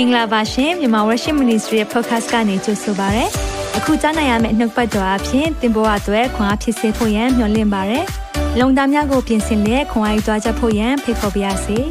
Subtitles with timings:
[0.00, 3.24] င်္ဂလာပါရှင်မြန်မာ Worship Ministry ရဲ့ podcast ကနေကြိုဆိုပါရစေ။
[3.76, 8.00] အခုကြားနိုင်ရမယ့်နှုတ်ပတ်တော်အဖြစ်သင်ပေါ်အပ်ွယ်ခွန်အားဖြစ်စေဖို့ယံမျှဝင့်ပါရစေ။
[8.60, 11.78] လုံတာများကိုပြင်ဆင်လက်ခွန်အားယူကြားချက်ဖို့ယံဖိတ်ခေါ်ပါရစေ။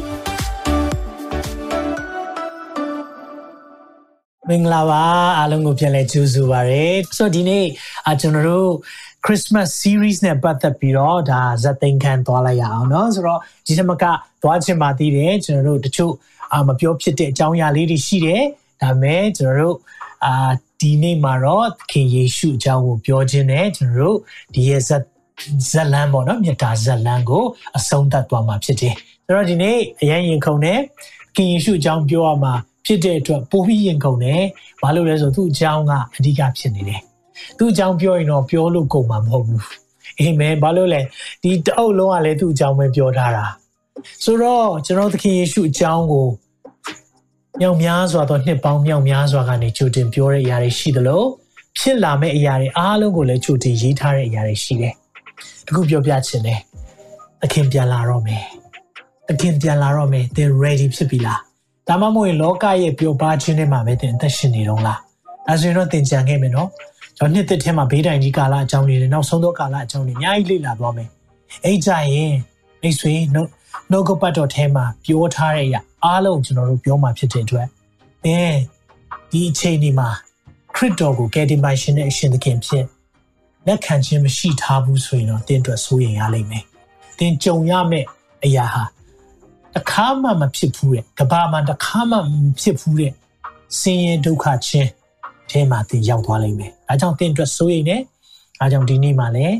[4.48, 5.02] မင်္ဂလာပါ
[5.38, 6.84] အားလုံးကိုပြန်လဲကြိုဆိုပါရစေ။
[7.16, 7.64] ဆိုတော့ဒီနေ့
[8.10, 8.70] အကျွန်တော်တို့
[9.26, 14.04] Christmas series နဲ့ပတ်သက်ပြီးတော့ဒါဇက်သိန်းခန်းသွားလိုက်ရအောင်เนาะဆိုတော့ဒီထက်မက
[14.42, 16.12] သွားချင်ပါသေးတယ်ကျွန်တော်တို့တချို့
[16.53, 18.43] အာမပြောဖြစ်တဲ့အကြောင်းအရာလေးတွေရှိတယ်
[18.81, 19.77] ဒါပေမဲ့ကျွန်တော်တို့
[20.25, 24.17] အာဒီနေ့မှာတော့ခင်ယေရှုအကြောင်းကိုပြောခြင်းနဲ့ကျွန်တော်တို့
[24.53, 25.03] ဒီရဲ့ဇက်
[25.71, 27.43] ဇလန်ပေါ့နော်မြတ်တာဇလန်ကို
[27.77, 28.95] အဆုံးသတ်သွားမှာဖြစ်တယ်
[29.25, 30.79] ဆိုတော့ဒီနေ့အရင်ရင်ခုန်နဲ့
[31.35, 32.53] ခင်ယေရှုအကြောင်းပြောရမှာ
[32.85, 34.43] ဖြစ်တဲ့အတွက်ပိုပြီးရင်ခုန်တယ်
[34.81, 37.01] ဘာလို့လဲဆိုသူ့အကြောင်းကအဓိကဖြစ်နေတယ်
[37.57, 39.63] သူ့အကြောင်းပြောရင်တော့ပြောလို့ကုန်မှာမဟုတ်ဘူး
[40.19, 41.01] အာမင်ဘာလို့လဲ
[41.43, 43.45] ဒီတအုပ်လုံးကလည်းသူ့အကြောင်းပဲပြောထားတာ
[44.23, 46.27] ဆိုတော့ကျွန်တော်သခင်ယေရှုအကြောင်းကို
[47.57, 51.23] မြောက်များစွာသောနှစ်ပေါင်းမြောက်များစွာကနေကြိုတင်ပြောတဲ့အရာတွေရှိသလို
[51.77, 54.93] ဖြစ်လာမယ့်အရာတွေအားလုံးကိုလည်းကြိုတင်ရေးထားတဲ့အရာတွေရှိတယ်။
[55.65, 56.59] တခုပြောပြချင်တယ်။
[57.41, 58.43] သခင်ပြန်လာတော့မယ်။
[59.27, 61.39] သခင်ပြန်လာတော့မယ်။သင် ready ဖြစ်ပြီလား။
[61.87, 64.99] ဒါမှမဟုတ်ရင်လောကရဲ့ပျော်ပါခြင်းတွေမှာပဲသင်အသက်ရှင်နေတော့လား။
[65.47, 66.69] ဒါဆိုရင်တော့သင်ကြံခဲ့မယ်နော်။
[67.17, 71.09] ကျွန်တော်နှစ်သက်ထဲမှာဘေးတိုင်ကြီးကာလအကြောင်းတွေနဲ့နောက်ဆုံးသောကာလအကြောင်းတွေအများကြီးလေ့လာသွားမယ်။
[71.65, 72.33] အဲ့ကြရင်
[72.81, 73.13] မိတ်ဆွေ
[73.91, 77.67] နှုတ်နှုတ်ကပတ်တော်ထဲမှာပြောထားတဲ့အရာအားလုံးကျွန်တော်တို့ပြောမှာဖြစ်တဲ့အတွက်
[78.25, 78.39] အဲ
[79.31, 80.09] ဒီအချိန်ဒီမှာ
[80.75, 82.85] ခရစ်တော်ကိုကယ်တင်ပါရှင်တဲ့အရှင်သခင်ဖြစ်
[83.67, 86.63] လက်ခံခြင်းမရှိထားဘူးဆိုရင်တော့တင်းအတွက်စိုးရိမ်ရလိမ့်မယ်။
[87.19, 88.07] တင်းကြုံရမယ့်
[88.43, 88.83] အရာဟာ
[89.73, 92.21] တစ်ခါမှမဖြစ်ဘူးတဲ့ကဘာမှတစ်ခါမှမ
[92.61, 93.13] ဖြစ်ဘူးတဲ့
[93.79, 94.89] ဆင်းရဲဒုက္ခချင်း
[95.49, 97.97] အဲမှာတင်းရောက်သွားလိမ့်မယ်။ဒါကြောင့်တင်းအတွက်စိုးရိမ်နေ။
[98.59, 99.55] ဒါကြောင့်ဒီနေ့မှာလည်း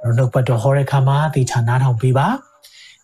[0.00, 2.28] ကျွန်တော်နှုတ်ပတ်တော်ဟောတဲ့ခါမှာသေချာနားထောင်ပေးပါ။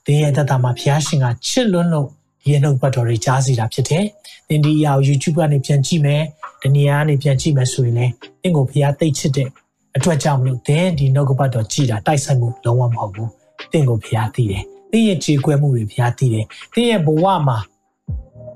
[0.07, 2.09] သင်ရဲ့တသက်မှာဘုရားရှင်ကချစ်လွန်းလို့
[2.43, 4.05] ဒီနှုတ်ပတ်တော်တွေကြားစီတာဖြစ်တယ်။
[4.49, 6.23] သင်ဒီအရာကို YouTube ကနေပြန်ကြည့်မယ်။
[6.63, 9.49] ဒီနေရာကနေပြန်ကြည့်မယ်ဆိုရင်လည်းသင်ကိုဘုရားသိချစ်တဲ့
[9.97, 13.29] အတွက်ကြောင့်မလို့သင်ဒီနှုတ်ပတ်တော်ကြည်တာတိုက်ဆိုင်မှုလုံးဝမဟုတ်ဘူး။
[13.73, 16.45] သင်ကိုဘုရားသိတယ်။သင်ရဲ့ခြေခွဲမှုတွေဘုရားသိတယ်။
[16.75, 17.59] သင်ရဲ့ဘဝမှာ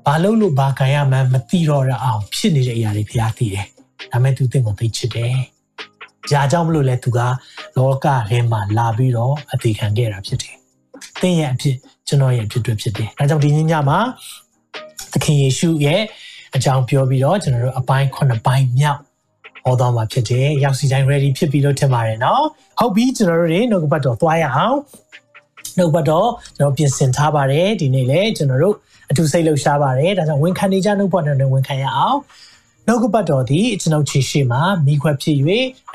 [0.05, 3.65] ဘာလို့လို့ဘာခံရမှန်းမသိတော့ရအောင်ဖြစ်နေတဲ့အရာတွေဘုရားသိတယ်။
[4.11, 5.33] ဒါမဲ့သူသင်ကိုသိချစ်တယ်။
[6.31, 7.19] ဒါကြောင့်မလို့လဲသူက
[7.77, 10.60] လောကထဲမှာလာပြီးတော့အသေးခံခဲ့တာဖြစ်တယ်
[11.21, 11.75] သင်ရဲ့အဖြစ်
[12.07, 13.99] ကျွန်တော်ရဲ့အဖြစ်တွေဖြစ်တယ်။ဒါကြောင့်ဒီညညမှာ
[15.13, 16.01] သခင်ယေရှုရဲ့
[16.55, 18.99] အကြောင်းပြောပြီးတော့ကျွန်တော်တို့အပိုင်း9ပိုင်းမြောက်
[19.63, 22.43] ဟောတော့မှာဖြစ်တယ်။ရောက်စီတိုင်း ready ဖြစ်ပြီးလို့ထင်ပါတယ်နော်။
[22.79, 24.77] ဟုတ်ပြီကျွန်တော်တို့တွေနှုတ်ကပတ်တော်သွားရအောင်။
[25.77, 28.75] နှုတ်ပတ်တော်ကျွန်တော်ပြင်ဆင်ထားပါတယ်ဒီနေ့လည်းကျွန်တော်တို့
[29.09, 32.17] အထူးစိတ်လှုပ်ရှားပါတယ်။ဒါကြောင့်ဝန်ခံနေကြနှုတ်ပတ်တော်နဲ့ဝန်ခံရအောင်။
[32.87, 35.37] နှုတ်ကပတ်တော်ဒီကျွန်တော်ခြေရှိမှာမိခွက်ဖြစ်၍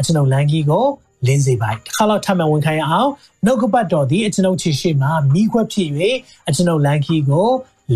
[0.05, 0.87] ကျွန်တော်လမ်းကြီးကို
[1.27, 3.11] လင်းစေပါတစ်ခါတော့ထပ်မံဝန်ခံရအောင်
[3.45, 5.91] နှုတ်ကပတ်တော်သည်အကျွန်ုပ်ချီရှိမှမိခွက်ဖြစ်၍
[6.49, 7.49] အကျွန်ုပ်လမ်းခီကို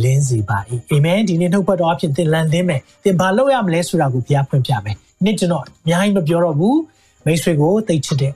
[0.03, 0.59] လင်းစေပါ၏
[0.91, 6.79] အာမင်ဒီနေ့နှုတ်ပတ်တော်အဖြစ်သင်လန်းလင်းမယ်သင်ဘာလုပ်ရမလဲဆိုတာကိုဘုရားဖွင့်ပြမယ်နေ့ကျွန်တော်အများကြီးမပြောတော့ဘူး
[7.25, 8.33] မိတ်ဆွေကိုသိချစ်တဲ့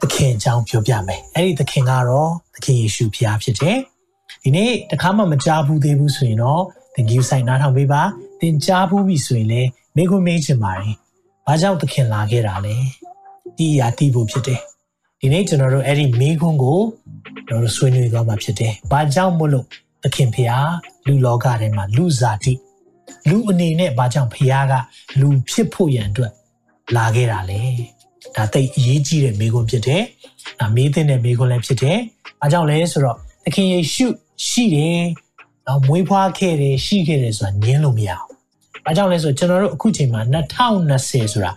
[0.00, 3.78] သခင်အကြောင်းပြောပြမယ်အဲ့ဒီသခင်ကတော့သခင်ယေရှုဘုရားဖြစ်တယ်
[4.42, 6.62] ဒီနေ့တခါမှမကြားဘူးသေးဘူးဆိုရင်တော့
[6.94, 8.02] သင်ကြီးဆိုင်နားထောင်ပေးပါ
[8.40, 10.94] သင်ကြားဘူးပြီဆိုရင်လည်းမိခွန်းမေးချင်ပါတယ်
[11.46, 12.76] ဘာကြောင့်သခင်လာခဲ့တာလဲ
[13.58, 14.60] တီးရာတီးဖို့ဖြစ်တယ်
[15.20, 16.80] ဒီနေ့ကျွန်တော်တို့အဲ့ဒီမိခွန်းကို
[17.46, 19.66] ကျွန်တော်တို့ဆွေးနွေးသွားမှာဖြစ်တယ်ဘာကြောင့်မို့လို့
[20.02, 20.70] သခင်ဖျား
[21.06, 22.52] လူလောကထဲမှာလူဇာတိ
[23.28, 24.72] လူအနေနဲ့ဘာကြောင့်ဖျားက
[25.20, 26.32] လူဖြစ်ဖို့ရန်အတွက်
[26.96, 27.60] လာခဲ့တာလဲ
[28.36, 30.02] ဒါတိတ်အရေးကြီးတဲ့မိခွန်းဖြစ်တယ်
[30.60, 31.98] ဒါမေးတဲ့မိခွန်းလည်းဖြစ်တယ်
[32.40, 34.06] ဘာကြောင့်လဲဆိုတော့သခင်ယေရှု
[34.48, 35.00] ရှိတယ်
[35.66, 38.33] တော့မွေးဖွားခဲ့တယ်ရှိခဲ့တယ်ဆိုတာညင်းလို့မရအော
[38.84, 41.50] င်။အားကြောင့်လဲဆိုကျွန်တော်တို့အခုချိန်မှာ2020ဆိုတာ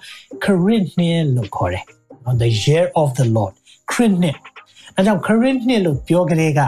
[0.44, 1.84] ခရစ်နှစ်လို့ခေါ်တယ်။
[2.42, 3.54] the year of the Lord
[3.92, 4.38] ခရစ်နှစ်။
[4.96, 6.62] အဲကြောင့်ခရစ်နှစ်လို့ပြောကြတဲ့က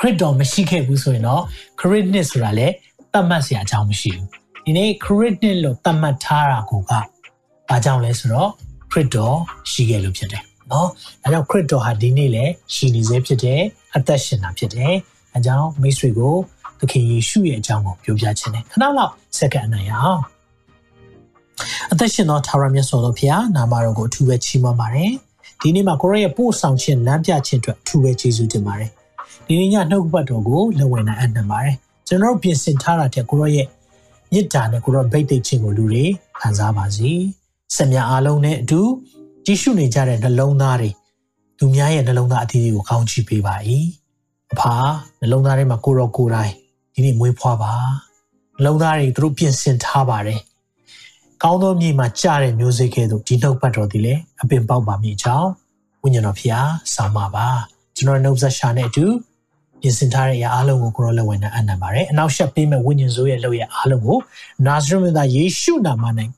[0.00, 1.42] ခရစ်တော်မရှိခဲ့ဘူးဆိုရင်တော့
[1.80, 2.74] ခရစ်နှစ်ဆိုတာလည်း
[3.12, 4.26] သတ်မှတ်စရာအကြောင်းမရှိဘူး။
[4.64, 6.92] ဒီနေ့ခရစ်နှစ်လို့သတ်မှတ်ထားတာကိုက
[7.68, 8.50] ဘာကြောင့်လဲဆိုတော့
[8.92, 9.36] ခရစ်တော်
[9.70, 10.88] ရှိခဲ့လို့ဖြစ်တယ်။နော်။
[11.24, 13.60] အဲကြောင့်ခရစ်တော်ဟာဒီနေ့လည်းရှိနေစေဖြစ်တယ်။
[13.96, 14.94] အသက်ရှင်တာဖြစ်တယ်။
[15.34, 16.36] အဲကြောင့်မိတ်ဆွေကို
[16.80, 20.22] သခင်ယေရှုရဲ့အကြောင်းကိုပြောပြခြင်းနဲ့ခဏလောက်စက္ကန့်အနိုင်ရအောင်
[21.92, 25.12] အသက်ရှင်သောထာဝရမြတ်စွာဘုရားနာမတော်ကိုအထူးပဲချီးမွမ်းပါတယ်
[25.60, 28.90] ဒီနေ့မှာကိုရရဲ့ပို့ဆောင်ခြင်းလမ်းပြခြင်းအတွက်အထူးပဲကျေးဇူးတင်ပါတယ်
[29.46, 31.74] ဒီနေ့ညနှုတ်ပတ်တော်ကိုလက်ဝင်နိုင်အပ်နေပါတယ်
[32.08, 33.66] ကျွန်တော်ပြင်ဆင်ထားတာတဲ့ကိုရရဲ့
[34.32, 36.04] မေတ္တာနဲ့ကိုရဗိတ်သိက်ခြင်းကိုလူတွေ
[36.40, 37.10] ခံစားပါစေ
[37.76, 38.80] စမြအားလုံးနဲ့အတူ
[39.46, 40.90] ကြည့်ရှုနေကြတဲ့နှလုံးသားတွေ
[41.58, 43.54] သူများရဲ့နှလုံးသားအသီးတွေကိုကောင်းချီးပေးပါ၏
[44.52, 44.74] အဖာ
[45.20, 46.52] နှလုံးသားထဲမှာကိုရောကိုယ်တိုင်
[46.94, 47.72] ဒီနေ့မွေးဖွားပါ
[48.64, 50.40] လုံသားတွေသူတို့ပြင်ဆင်ထားပါတယ်
[51.42, 55.48] ကောင်းသောမြေမှာကြားတဲ့မျိုးစေ့ကဲ့သို့ဒီနှုတ်ပတ်တော်ဒီလေအပင်ပေါက်ပါမြေကြောင်း
[56.02, 57.46] ဝိညာဉ်တော်ဖျားစာမပါ
[57.96, 59.06] ကျွန်တော်နှုတ်ဆက်ရှာနဲ့အတူ
[59.80, 64.18] ပြင်ဆင်ထားတဲ့အရာအလုံးကိုကိုရောလက်ဝင်နဲ့အနံပါတယ်အနောက်ရှက်ပေးမဲ့ဝိညာဉ်ဆိုးရဲ့လုပ်ရဲ့အလုံးကို
[64.66, 66.28] နာဇရမသားယေရှုနာမနဲ့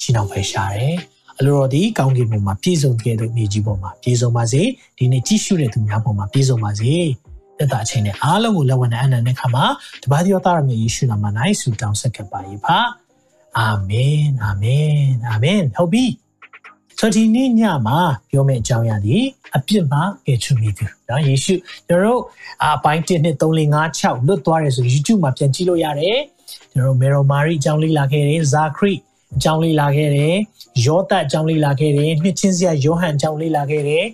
[0.00, 0.96] ချီနှောင်ဖယ်ရှားတယ်
[1.38, 4.62] အလိုတော်ဒီကောင်းကင်ဘုံမှာပြည့်စုံခဲ့တဲ့မြေကြီးပေါ်မှာပြည့်စုံပါစေ
[4.98, 6.92] ဒီနေ့ကြည့်ရှုတဲ့သူများပေါ်မှာပြည့်စုံပါစေ
[7.59, 9.65] တက်တာအချိန်နဲ့အားလုံးကိုလက်ဝင်နဲ့အနံတဲ့ခါမှာ
[10.03, 11.25] တပါးဒီယောသားရမြေယေရှုနာမ၌
[11.61, 12.77] ဆုတောင်းဆက်ခဲ့ပါ၏ပါ
[13.57, 14.95] အာမင်အာမင်
[15.29, 16.05] အာမင်ဟုတ်ပြီ
[16.99, 17.99] ဆိုဒီနေ့ညမှာ
[18.29, 19.17] ပြောမယ့်အကြောင်းအရာဒီ
[19.57, 21.53] အပြစ်မှာကယ်ချွမိသူเนาะယေရှု
[21.87, 22.21] ကျွန်တော်တို့
[22.63, 26.19] အပိုင်း1နဲ့3 4 5 6လွတ်သွားတယ်ဆို YouTube မှာပြန်ကြည့်လို့ရတယ်
[26.71, 28.93] ကျွန်တော်တို့မေရိုမာရီအကြောင်းလေးလာခဲ့တယ်ဇာခရီ
[29.35, 30.35] အကြောင်းလေးလာခဲ့တယ်
[30.85, 34.05] ယောသတ်အကြောင်းလေးလာခဲ့တယ်နှစ်ချင်းစရာယောဟန်အကြောင်းလေးလာခဲ့တယ်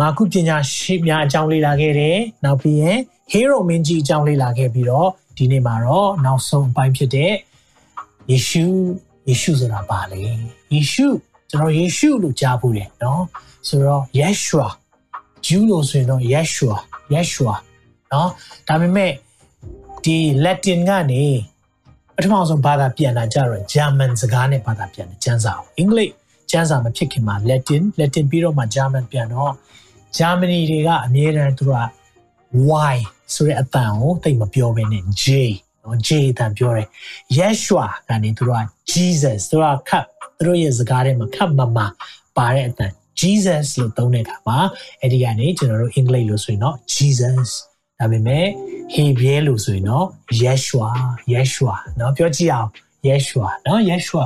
[0.00, 2.98] မာကုပညာရှိများအကြောင်းလေ့လာခဲ့တယ်။နောက်ပြီးရင်
[3.32, 7.32] hero မင်းကြီးအကြောင်းလေ့လာခဲ့ပြီးတော့ဒီနေ့မှာတော့နောက်ဆုံးအပိုင်းဖြစ်တဲ့
[8.30, 8.64] ယေရှု
[9.28, 10.22] ယေရှုဆိုတာပါလေ။
[10.74, 11.06] ယေရှု
[11.50, 13.22] ကျွန်တော်ယေရှုလို့ကြားဖို့တယ်နော်။
[13.68, 14.68] ဆိုတော့ Yeshua
[15.46, 16.76] ဂျူးလို့ဆိုရင်တော့ Yeshua
[17.14, 17.54] Yeshua
[18.12, 18.28] နော်။
[18.68, 19.12] ဒါပေမဲ့
[20.04, 21.24] ဒီ Latin ကနေ
[22.16, 26.12] ပထမဆုံးဘာသာပြန်တာကြတော့ German စကားနဲ့ဘာသာပြန်တယ်ကျမ်းစာ။အင်္ဂလိပ်
[26.50, 29.52] ကျမ်းစာမဖြစ်ခင်မှာ Latin Latin ပြီးတော့မှ German ပြန်တော့
[30.16, 31.74] ဂျာမနီတွေကအများရန်သူက
[32.68, 32.96] why
[33.34, 35.26] ဆိုတဲ့အတန်ကိုတိတ်မပြောဘဲနဲ့ J
[35.82, 36.88] နော် J အတန်ပြောတယ်။
[37.38, 40.04] Yeshua ကနေသူတို့က Jesus သူတို့ကခတ်
[40.38, 41.78] သူတို့ရဲ့စကားထဲမှာခတ်မမ
[42.36, 44.58] ပါတဲ့အတန် Jesus လို့သုံးတဲ့အခါမှာ
[45.00, 47.50] အဲ့ဒီကနေကျွန်တော်တို့အင်္ဂလိပ်လို့ဆိုရင်တော့ Jesus
[47.98, 48.46] ဒါပေမဲ့
[48.94, 50.06] Hebrew လို့ဆိုရင်တော့
[50.42, 50.90] Yeshua
[51.32, 52.70] Yeshua နော်ပြောကြည့်အောင်
[53.08, 54.24] Yeshua နော် Yeshua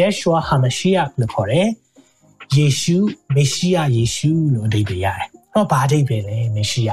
[0.00, 1.68] Yeshua HaMashiach လို့ခေါ်တယ်။
[2.57, 2.97] ယေရှု
[3.35, 6.89] မေရှိယယေရှုလို့အဓိပ္ပာယ်ရတယ်။တော့ဘာအဓိပ္ပာယ်လဲမေရှိယ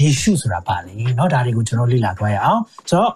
[0.00, 2.60] ယေရှုဆိုတာပါလေเนาะဒါတွေကိုကျွန်တော်လေ့လာသွားရအောင်။
[2.90, 3.12] ဆိုတော့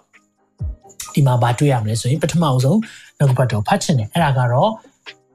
[1.14, 2.78] ဒီမှာဘာတွေ့ရမလဲဆိုရင်ပထမအဆုံး
[3.18, 4.70] နှုတ်ကပတ်တော်ဖတ်ချင်တယ်အဲ့ဒါကတော့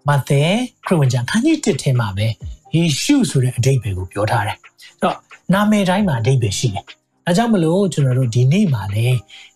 [0.08, 0.42] မဿဲ
[0.86, 2.28] ခရစ်ဝင်ကျမ်းခန်းကြီး1ထဲမှာပဲ
[2.76, 5.18] ယေရှုဆိုတဲ့အဓိပ္ပာယ်ကိုပြောထားတယ်။အဲ့တော့
[5.54, 6.86] နာမည်တိုင်းမှာအဓိပ္ပာယ်ရှိတယ်။
[7.28, 9.08] အဲကြောင့်မလို့ကျွန်တော်တို့ဒီနေ့မှာလေ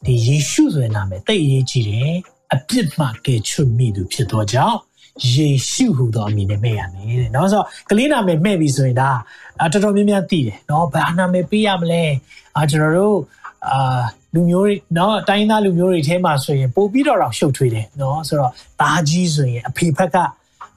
[0.06, 2.14] ဒီယေရှုဆိုတဲ့နာမည်တိတ်အရေးကြီးတယ်။
[2.54, 4.78] အပြစ်မှကယ်ချွတ်မိသူဖြစ်သောကြောင့်
[5.32, 9.12] ယေရှုဟူသောအမည်နဲ့မဲ့ရမယ်တဲ့။နော်ဆိုတော့ကလေးနာမည်မဲ့ပြီဆိုရင်ဒါ
[9.64, 12.04] အတော်တော်များများသိတယ်နော်။ဘာနာမည်ပေးရမလဲ။
[12.56, 13.18] အာကျွန်တော်တို့
[13.70, 14.02] အာ
[14.34, 18.52] လူမျိုးတွေเนาะတိုင်းသားလူမျိုးတွေထဲမှာဆိုရင်ပို့ပြီးတော့တော့ရှုပ်ထွေးတယ်เนาะဆိုတော့
[18.82, 20.18] တားကြီးဆိုရင်အဖေဖက်က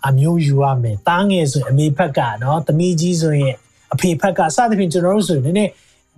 [0.08, 3.54] အမျိုးယူရမယ်တားငယ်ဆိုရင်အမေဖက်ကเนาะသမီးကြီးဆိုရင်
[3.94, 5.70] အဖေဖက်ကစသဖြင့်ကျွန်တော်တို့ဆိုရင်နည်းနည်း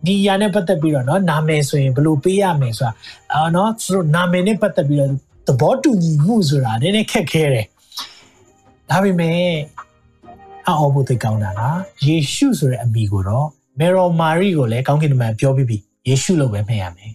[0.06, 2.92] ဒီຢာနဲ့ပတ်သက်ပြီးတော့เนาะနာမည်ဆိုရင်ဘယ်လိုပေးရမယ်ဆိုတာ
[3.32, 5.10] အာเนาะဆိုတော့နာမည်နဲ့ပတ်သက်ပြီးတော့
[5.46, 7.66] သဘောတူညီမှုဆိုတာနည်းနည်းခက်ခဲတယ်
[8.89, 9.41] ဒါပေမဲ့
[10.67, 13.47] အော်ဘုသိကောင်းတာလားယေရှုဆိုတဲ့အမည်ကိုတော့
[13.79, 15.77] မေရိုမာရီကိုလည်းကောင်းကင်မှာပြောပြီးပြီ
[16.07, 17.11] ယေရှုလို့ပဲမှတ်ရမယ်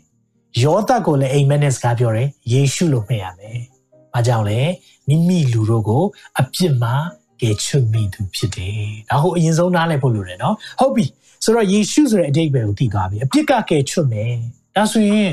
[0.62, 3.58] ယောသကိုလည်းအိမ်မက်နဲ့စကားပြောတယ်ယေရှုလို့မှတ်ရမယ်။
[4.14, 4.60] ဘာကြောင့်လဲ
[5.08, 6.02] မိမိလူတို့ကို
[6.40, 6.94] အပြစ်မှာ
[7.40, 11.04] ကယ်ချွတ်မိသူဖြစ်တယ်။ဒါဟိုအရင်ဆုံးနားလည်ဖို့လိုတယ်နော်။ဟုတ်ပြီ။
[11.44, 14.30] ဆိုတော့ယေရှုဆိုတဲ့အတိတ်ပဲကိုသိသွားပြီ။အပြစ်ကကယ်ချွတ်မယ်။
[14.76, 15.32] ဒါဆိုရင်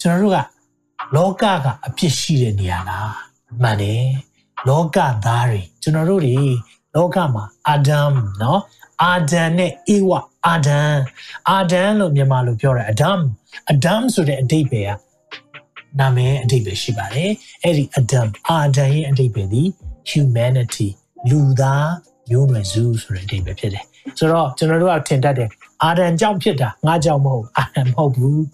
[0.00, 0.38] ကျွန်တော်တို့က
[1.16, 3.08] လောကကအပြစ်ရှိတဲ့နေရာလား။
[3.62, 4.04] မှန်တယ်။
[4.68, 6.36] လောကသားတွေကျွန်တော်တို့တွေ
[6.94, 8.60] လောကမှာအာဒမ်နော်
[9.02, 10.10] အာဒမ်နဲ့အေဝ
[10.46, 10.96] အာဒမ်
[11.48, 13.20] အာဒမ်လို့မြန်မာလိုပြောတယ်အဒမ်
[13.70, 14.98] အဒမ်ဆိုတဲ့အဓိပ္ပာယ်က
[16.00, 17.30] နာမည်အဓိပ္ပာယ်ရှိပါတယ်
[17.62, 19.62] အဲ့ဒီအဒမ်အာဒမ်ရဲ့အဓိပ္ပာယ်ဒီ
[20.10, 20.88] humanity
[21.30, 21.90] လူသား
[22.30, 23.84] မျိုးနွယ်စုဆိုတဲ့အဓိပ္ပာယ်ဖြစ်တယ်
[24.18, 25.48] ဆိုတော့ကျွန်တော်တို့ကထင်တတ်တယ်
[25.82, 28.44] အာဒမ်ကြောင့်ဖြစ်တာငါကြောင့်မဟုတ်အာဒမ်မဟုတ်ဘူး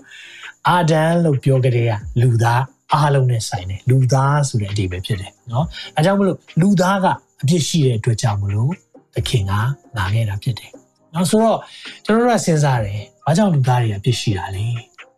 [0.69, 2.63] အာဒမ်လို့ပြောကြတဲ့ကလူသား
[2.94, 7.06] အားလုံးနဲ့ဆိုင်တယ်လူသားဆိုတဲ့အဓိပ္ပာယ်ဖြစ်တယ်เนาะအဲကြောင့်မလို့လူသားက
[7.42, 8.72] အပြစ်ရှိတဲ့အတွက်ကြောင့်မလို့
[9.16, 9.52] သခင်က
[9.98, 10.72] လာခဲ့တာဖြစ်တယ်။
[11.14, 11.60] နောက်ဆိုတော့
[12.06, 14.66] ကျွန်တော်တို့ကစဉ်းစားတယ်။ဘာကြောင့်လူသားတွေအပြစ်ရှိတာလဲ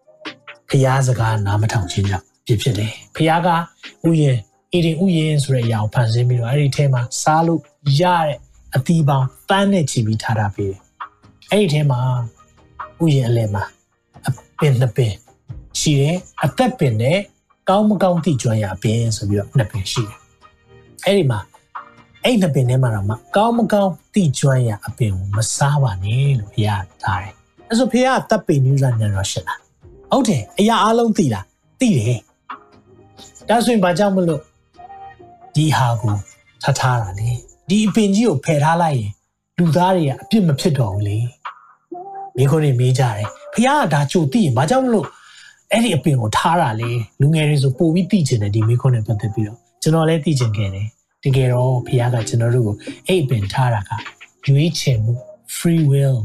[0.69, 3.49] ။ဖျားစကားနားမထောင်ခြင်းကြောင့်ပြစ်ဖြစ်တယ်။ဖျားက
[4.07, 4.39] ဥယျာဉ်
[4.73, 7.61] အေဒင်ဥယျာဉ်ဆိုတဲ့အရာကိုဖန်ဆင်းပြီးတော့အဲ့ဒီထဲမှာစားလို့
[8.01, 8.37] ရတဲ့
[8.75, 10.79] အသီးပေါင်းတန်းနဲ့ချီပြီးထားတာပေးတယ်။
[11.51, 11.99] အဲ့ဒီထဲမှာ
[13.03, 13.63] ဥယျာဉ်အလယ်မှာ
[14.27, 14.29] အ
[14.59, 15.13] ပင်နှစ်ပင်
[15.79, 17.19] ရှိတယ်။အသက်ပင်နဲ့
[17.68, 20.18] ကောင်းမကောင်းသိကြွရပင်ဆိုပြီးတော့နှစ်ပင်ရှိတယ်။
[21.06, 21.40] အဲ့ဒီမှာ
[22.24, 27.34] အဲ့နှစ်ပင်ထဲမှာတော့မကောင်းမကောင်းတိကျွမ်းရအပင်ကိုမစားပါနဲ့လို့ဘုရားထားတယ်။
[27.70, 29.58] အဲဆိုဘုရားတပ်ပင်နူးလာညံတော့ရှင်းလား။
[30.12, 31.46] ဟုတ်တယ်အရာအလုံးသိလား
[31.80, 32.20] သိတယ်။
[33.48, 34.40] ဒါဆိုရင်ဘာကြောင့်မလို့
[35.54, 36.14] ဒီဟာကို
[36.62, 37.28] ထားထားတာလေ။
[37.68, 39.12] ဒီအပင်ကြီးကိုဖယ်ထားလိုက်ရင်
[39.58, 41.18] လူသားတွေကအပြစ်မဖြစ်တော့ဘူးလေ။
[42.36, 45.06] မိခွန်းတွေမေးကြတယ်။ဘုရားကဒါကြိုသိရင်ဘာကြောင့်မလို့
[45.72, 50.86] အဲ့ဒီအပင်ကိုထားတာလေလူငယ်တွေဆိုပို့ပြီးသိကျင်တယ်ဒီမိခွန်းနဲ့ပတ်သက်ပြီးတော့ကျွန်တော်လည်းသိကျင်ခဲ့တယ်
[51.24, 52.76] တကယ်တော့ဖခင်ကကျွန်တော်တို့ကို
[53.06, 53.90] အဲ့အပင်ထားတာက
[54.48, 55.12] ရွေးချယ်မှု
[55.56, 56.18] free will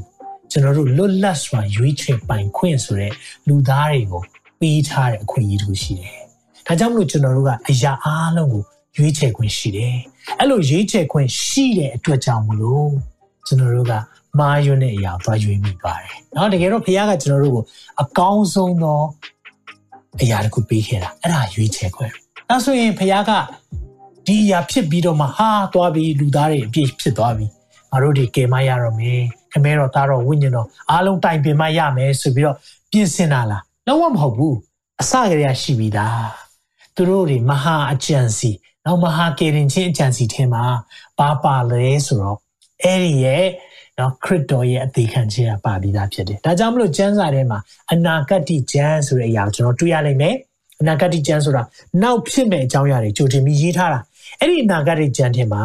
[0.52, 3.14] ကျွန်တော်တို့လွတ်လပ်စွာရွေးချယ်ပိုင်ခွင့်ဆိုတဲ့
[3.48, 4.22] လူသားတွေကို
[4.60, 6.18] ပေးထားတဲ့အခွင့်အရေးတူရှိတယ်
[6.68, 8.64] ဒါကြောင့်မလို့ကျွန်တော်တို့ကအရာအားလုံးကို
[8.98, 9.96] ရွေးချယ်ခွင့်ရှိတယ်။
[10.40, 12.90] အဲ့လိုရွေးချယ်ခွင့်ရှိတဲ့အတွက်ကြောင့်မလို့
[13.48, 13.94] ကျွန်တော်တို့က
[14.40, 17.64] မာယွန်းတဲ့အရာကိုသွားရွေးမိပါတယ်။နော်တကယ်တော့ဘုရားကကျွန်တော်တို့ကို
[18.02, 19.02] အကောင်းဆုံးသော
[20.22, 22.14] အရာတစ်ခုပေးခဲ့တာအဲ့ဒါရွေးချယ်ခွင့်
[22.50, 23.32] အဲဆိုရင်ဖခင်က
[24.26, 27.46] ဒီအရာဖြစ်ပြီးတော့မှဟာသွားပြီးလူသားတွေအပြည့်ဖြစ်သွားပြီ
[27.92, 29.20] ငါတို့တွေကယ်မရတော့မယ်
[29.52, 32.58] ခမဲတော်သားတော်ဝိညာဉ်တော်အားလုံးတိုင်ပင်မရမယ်ဆိုပြီးတော့
[32.92, 34.58] ပြင်ဆင်တာလားလုံးဝမဟုတ်ဘူး
[35.02, 36.28] အစကတည်းကရှိပြီးသား
[36.96, 38.52] သူတို့တွေမဟာအကြံစီ
[38.86, 40.64] နောက်မဟာကေရင်ချင်းအကြံစီထဲမှာ
[41.20, 42.38] ပါပါလဲဆိုတော့
[42.84, 43.46] အဲ့ဒီရဲ့
[44.00, 47.60] နော်ခရစ်တော်ရဲ့အသေးခံခြင်းကပါပြီးသားဖြစ်တယ်။ဒါကြောင့်မလို့ကျမ်းစာထဲမှာ
[47.94, 50.36] အနာဂတ်ကျမ်းဆိုတဲ့အရာကိုကျွန်တော်တွေ့ရလိမ့်မယ်။
[50.82, 51.64] အနာဂတ်ကျမ်းဆိုတာ
[52.02, 54.00] နောက်ဖြစ်မဲ့အကြောင်းအရာတွေကြိုတင်ပြီးရေးထားတာ။
[54.40, 55.64] အဲ့ဒီအနာဂတ်ကျမ်းထဲမှာ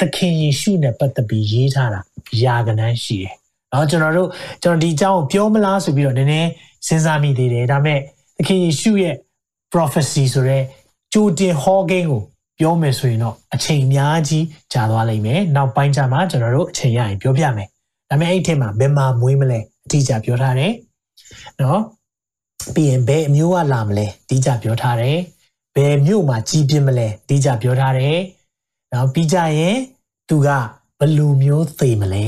[0.00, 2.00] သခင်ယေရှုနဲ့ပတ်သက်ပြီးရေးထားတာ
[2.42, 3.34] ယာကနန်းရှိတယ်။
[3.72, 4.28] နော်ကျွန်တော်တို့
[4.62, 6.48] ကျွန်တော်ဒီအကြောင်းကိုပြောမလားဆိုပြီးတော့နည်းနည်း
[6.86, 7.98] စဉ်းစားမိသေးတယ်။ဒါပေမဲ့
[8.36, 9.14] သခင်ယေရှုရဲ့
[9.72, 10.62] prophecy ဆိုတဲ့
[11.12, 12.22] ကြိုတင်ဟောကိန်းကို
[12.60, 17.68] ပြောမယ်ဆိုရင်တော့အချိန်အများကြီးကြာသွားလိမ့်မယ်။နောက်ပိုင်းကျမှကျွန်တော်တို့အချိန်ရရင်ပြောပြမယ်။
[18.12, 20.72] ဒါပေမဲ့အဲ့ဒီထဲမှာဘယ်မှာမွေးမလဲအတိအကျပြောထားတယ်။
[21.60, 21.80] နော်
[22.74, 25.16] ပြီးရင်ဘယ်အမျိုးကလာမလဲအတိအကျပြောထားတယ်။
[25.76, 28.18] ဘယ်မြို့မှာကြီးပြင်းမလဲအတိအကျပြောထားတယ်။
[28.92, 29.76] နောက်ပြီးကြရင်
[30.28, 30.48] သူက
[30.98, 32.26] ဘလူမျိုးသေမလဲ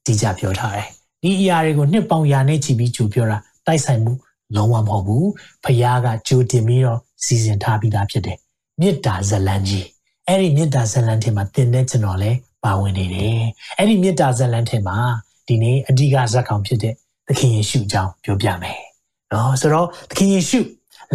[0.00, 0.88] အတိအကျပြောထားတယ်။
[1.22, 4.12] ဒီအရာတွေကိုနှစ်ပေါင်းရာနဲ့ချီပြီးကြိုပြောတာတိုက်ဆိုင်မှု
[4.56, 5.24] လုံးဝမဟုတ်ဘူး။
[5.64, 8.38] ဖခင်ကကြိုတင်ပြီးတော့စီစဉ်ထားပြီးသားဖြစ်တယ်
[8.80, 9.86] မေတ္တာဇလံကြီး
[10.26, 13.40] အဲ့ဒီမေတ္တာဇလံထဲမှာသင်တဲ့ကျွန်တော်လည်း ပါဝင်နေတယ်
[13.78, 14.98] အဲ့ဒီမေတ္တာဇလံထဲမှာ
[15.48, 16.94] ဒီနေ့အဓိကဇက်ကောင်ဖြစ်တဲ့
[17.28, 18.80] သခင်ယေရှုအကြောင်းပြောပြမယ်
[19.32, 20.60] နော်ဆိုတော့သခင်ယေရှု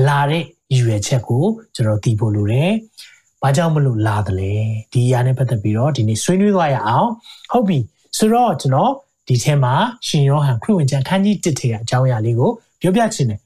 [0.08, 2.72] လာတဲ့ရည်ရွယ်ချက်ကိုကျွန်တော်သိဖို့လိုတယ်
[3.42, 4.54] ဘာကြောင့်မလို့လာတယ်လဲ
[4.94, 7.10] ဒီအရာနဲ့ပတ်သက်ပြီးတော့ဒီနေ့ဆွေးနွေးသွားရအောင်
[7.52, 7.78] ဟုတ်ပြီ
[8.18, 8.92] ဆိုတော့ကျွန်တော်
[9.28, 9.74] ဒီထဲမှာ
[10.08, 12.52] ရှင်ယောဟန်ခရစ်ဝင်ကျမ်းခန်းကြီး1ထဲကအကြောင်းအရာလေးကို
[12.82, 13.40] ပြောပြချင်တယ်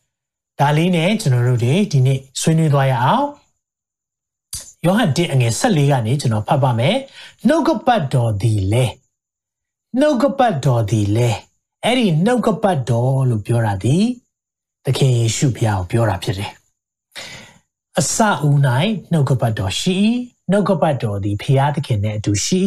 [0.60, 3.26] ဒါလေးနဲ့ကျွန်တော်တို့ဒီနေ့ဆွေးနွေးသွားရအောင်
[4.85, 6.97] ယောဟန်1အငယ်14ကနေကျွန်တော်ဖတ်ပါမယ်
[7.47, 8.85] နှုတ်ကပတ်တော်ဒီလေ
[10.01, 11.31] နှုတ်ကပတ်တော်ဒီလေ
[11.85, 13.97] အဲ့ဒီနှုတ်ကပတ်တော်လို့ပြောတာဒီ
[14.85, 16.53] သခင်ယေရှုဖျားကိုပြောတာဖြစ်တယ်
[17.99, 18.17] အစ
[18.47, 18.57] ဦး၌
[19.13, 19.99] နှုတ်ကပတ်တော်ရှိ
[20.51, 22.65] နှုတ်ကပတ်တော်ဒီဖျားသခင်နဲ့အတူရှိ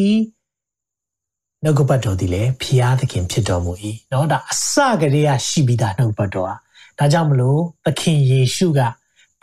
[1.64, 3.74] နှုတ်ကပတ်တော်ဒီလေဖျားသခင်ဖြစ်တော်မူ၏
[4.10, 6.60] เนาะဒါအစကတည်းကရှိပြီးသားနှုတ်ပတ်တော်อ่ะ
[6.98, 8.80] ဒါကြောင့်မလို့သခင်ယေရှုက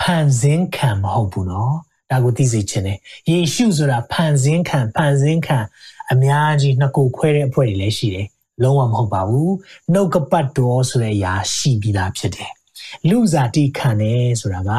[0.00, 1.72] ဖန်ဆင်းခံမဟုတ်ဘူးเนาะ
[2.11, 2.97] ဒါကိုသိစေချင်တယ်
[3.29, 5.59] ယေရှုဆိုတာဖန်ဆင်းခံဖန်ဆင်းခံ
[6.11, 8.27] အများကြီးနှစ်ကိုခွဲတဲ့အဖွဲ့တွေလည်းရှိတယ်
[8.63, 9.53] လုံးဝမဟုတ်ပါဘူး
[9.93, 12.51] နှုတ်ကပတ်တော်ဆိုတဲ့အရာရှိပြီးသားဖြစ်တယ်
[13.09, 14.69] လူစားတိခံတယ်ဆိုတာက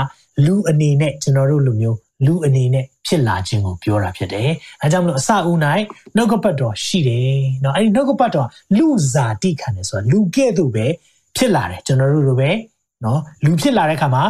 [0.44, 4.48] လူအနေနဲ့ကျွန်တော်တို့လူမျိုးလူအနေနဲ့ဖြစ်လာခြင်းကိုပြောတာဖြစ်တယ်။
[4.82, 5.56] အဲကြောင့်မလို့အစဦး၌
[6.16, 7.34] နှုတ်ကပတ်တော်ရှိတယ်။
[7.64, 8.48] နော်အဲဒီနှုတ်ကပတ်တော်
[8.78, 10.86] လူစားတိခံတယ်ဆိုတာလူကဲ့သို့ပဲ
[11.36, 12.50] ဖြစ်လာတယ်ကျွန်တော်တို့လိုပဲ
[13.04, 14.24] နော်လူဖြစ်လာတဲ့အခါမှာ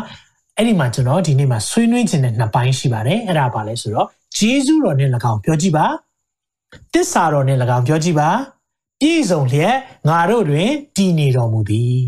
[0.59, 4.07] အဲ့ဒီမှာကျွန်တော်ဒီနေ့မှာဆွေးနွေးခြင်းတဲ့နှစ်ပိုင်းရှိပါတယ်အဲ့ဒါပါလဲဆိုတော့
[4.37, 5.87] ဂျေဇုတော်နဲ့၎င်းပြောကြည့်ပါ
[6.95, 8.31] တစ္ဆာတော်နဲ့၎င်းပြောကြည့်ပါ
[9.01, 9.77] ပြည့်စုံလျက်
[10.09, 12.01] ငါတို့တွင်တည်နေတော်မူသည်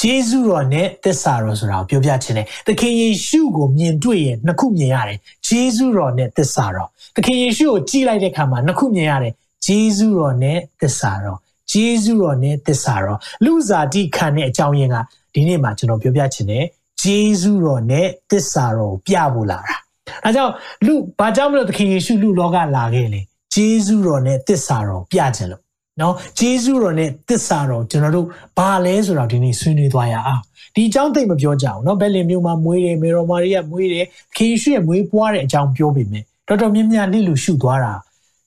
[0.00, 9.32] ဂျေဇုတော်နဲ့သစ္စာတော်ဆိုတာကိုပြောပြခြင်းတယ်။သခင်ယေရှုကိုမြင်တွေ့ရင်နှစ်ခုမြင်ရတယ်။ဂျေဇုတော်နဲ့သစ္စာတော်။သခင်ယေရှုကိုကြည့်လိုက်တဲ့အခါမှာနှစ်ခုမြင်ရတယ်။
[9.66, 11.38] ဂျေဇုတော်နဲ့သစ္စာတော်။
[11.72, 14.96] ဂျေဇုတော်နဲ့သစ္စာတော်။လူစားတိခံတဲ့အကြောင်းရင်းက
[15.34, 16.64] ဒီနေ့မှာကျွန်တော်ပြောပြခြင်းတယ်
[17.02, 19.76] ဂျေဇုတော်နဲ့တစ္ဆာတော်ပြဖို့လာတာ
[20.24, 20.52] အဲကြောင့်
[20.86, 23.20] လူဘာကြောင့်မလို့သခင်ယေရှုလူလောကလာခဲ့လဲ
[23.54, 25.62] ဂျေဇုတော်နဲ့တစ္ဆာတော်ပြခြင်းလို့
[26.00, 28.26] နော်ဂျေဇုတော်နဲ့တစ္ဆာတော်ကျွန်တော်တို့
[28.58, 30.42] ဘာလဲဆိုတော့ဒီနေ့ဆွေးနွေးသွားရအောင်
[30.74, 34.04] ဒီအကြောင်းသိမပြောကြအောင်နော်ဘယ်လင်မျိုးမှာမွေးတယ်မေရောမာရီယာမွေးတယ်
[34.36, 37.94] ခင်ယေရှုရဲ့မွေးပွားတဲ့အကြောင်းပြောပေမဲ့တော်တော်များများလိလူရှုသွားတာ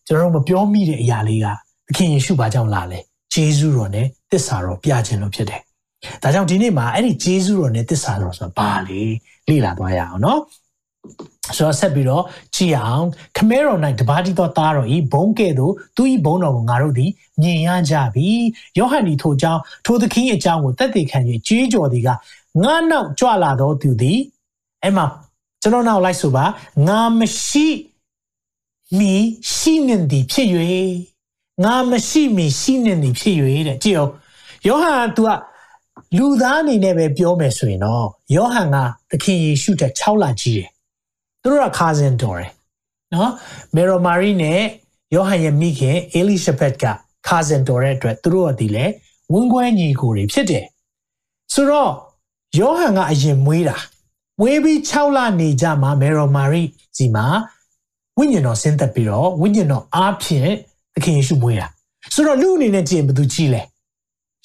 [0.07, 1.45] ကျွန်တော်တို့မပြောမိတဲ့အရာလေးက
[1.87, 2.99] သခင်ယေရှုဘာကြောင့်လာလဲ
[3.33, 5.61] ဂျေဇုတော်နဲ့တစ္ဆာတော်ပြခြင်းလို့ဖြစ်တယ်
[6.23, 9.01] ဒါကြောင့်ဒီနေ့မှာအဲ့ဒီဂျေဇုတော်နဲ့တစ္ဆာတော်ဆိုတာဘာလဲ
[9.49, 10.41] လေ့လာသွားရအောင်နော်
[11.57, 12.23] ဆိုတော့ဆက်ပြီးတော့
[12.55, 13.05] ကြည်အောင်
[13.37, 18.29] ခမဲတော်၌တပါးတိသောသားတော်ဤဘုံကဲ့သို့သူဤဘုံတော်ကိုငါတို့သည်မြင်ရကြပြီ
[18.77, 22.09] ယောဟန်ဒီထို့ကြောင့်ထိုသခင်အကြောင်းကိုတက်တည်ခံ၍ကြွေးကြော်သည်က
[22.63, 24.19] ငါနောက်ကြွလာတော်သူသည်
[24.83, 25.05] အဲ့မှာ
[25.61, 26.45] ကျွန်တော်နောက်လိုက်ဆိုပါ
[26.87, 27.67] ငါမရှိ
[28.97, 29.13] မီ
[29.53, 30.47] ရှိနေသည်ဖြစ်၍
[31.63, 33.35] ငါမရှိမီရှိနေသည်ဖြစ်၍
[33.67, 34.11] တဲ့ကြည့်အောင်
[34.67, 35.29] ယောဟန် तू က
[36.17, 38.05] လူသားအနေနဲ့ပဲပြောမယ်ဆိုရင်တော့
[38.35, 38.77] ယောဟန်က
[39.09, 40.69] သခင်ယေရှုတက်6လကြီးတယ်
[41.41, 42.51] သူတို့ကခါစင်တော်တယ်
[43.13, 43.31] နော်
[43.75, 44.59] မေရိုမာရီနဲ့
[45.15, 46.83] ယောဟန်ရဲ့မိခင်အေလိရှဘက်က
[47.27, 48.85] ခါစင်တော်တဲ့အတွက်သူတို့ကဒီလေ
[49.31, 50.65] ဝင်းခွဲညီကိုတွေဖြစ်တယ်
[51.53, 51.91] ဆိုတော့
[52.59, 53.77] ယောဟန်ကအရင်မွေးတာ
[54.39, 56.63] မွေးပြီး6လနေကြမှာမေရိုမာရီ
[56.97, 57.25] စီမှာ
[58.17, 60.49] ဝိညာဉ်တော်ဆင်းသက်ပြီးတော့ဝိညာဉ်တော်အားဖြင့်
[60.93, 61.67] သခင်ယေရှုမွေးတာ
[62.13, 63.61] ဆိုတော့လူအနေနဲ့ကြည့်ရင်ဘယ်သူကြည့်လဲ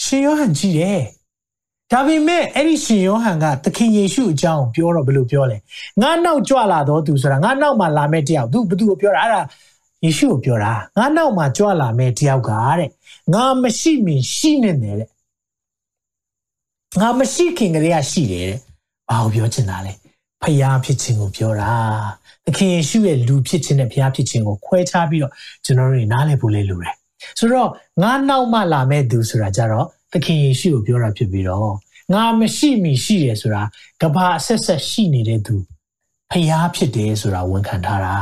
[0.04, 1.00] ရှင်ယောဟန်ကြည့်တယ်
[1.92, 5.56] ဒါပေမဲ့အဲ့ဒီရှင်ယောဟန်ကသခင်ယေရှုအကြောင်းပြောတော့ဘယ်လိုပြောလဲ
[6.00, 9.42] ငါနောက်ကြွလာတော့သူဆိုတာငါနောက်မှလာမဲ့တယောက်သူဘသူကိုပြောတာအဲ့ဒါ
[10.04, 12.90] ယေရှုကိုပြောတာငါနောက်မှာကြွလာမယ်တယောက်ကတဲ့
[13.34, 15.08] ငါမရှိမီရှိနေတယ်တဲ့
[17.00, 18.58] ငါမရှိခင်ကလေးကရှိတယ်တဲ့
[19.10, 19.92] ဘာကိုပြောချင်တာလဲ
[20.42, 21.72] ဖျားဖြစ်ခြင်းကိုပြောတာ
[22.44, 25.32] သခင်ယေရှုရဲ့လူဖြစ်ခြင်းနဲ့ဖျားဖြစ်ခြင်းကိုခွဲခြားပြီးတော့
[25.64, 26.94] ကျွန်တော်တို့နားလည်ဖို့လေးလိုတယ်
[27.38, 27.68] ဆိုတော့
[28.02, 31.72] ငါနောက်မှလာမဲ့သူဆိုတာကြတော့ သခင်ယေရှုကိုပြောတာဖြစ်ပြီးတော့
[32.12, 33.62] ငါမရှိမီရှိတယ်ဆိုတာ
[34.02, 35.56] ကဘာအဆက်ဆက်ရှိနေတဲ့သူ
[36.30, 38.14] ဖျားဖြစ်တယ်ဆိုတာဝန်ခံထားတာ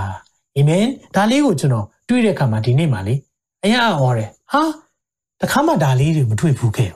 [0.57, 3.15] အာမင်ဒါလေးကိုကျွန်တော်တွေ့တဲ့အခါမှာဒီနေ့မှလေ
[3.63, 4.63] အရင်အော်တယ်ဟာ
[5.41, 6.91] တခါမှဒါလေးတွေမတွေ့ဘူးခဲ့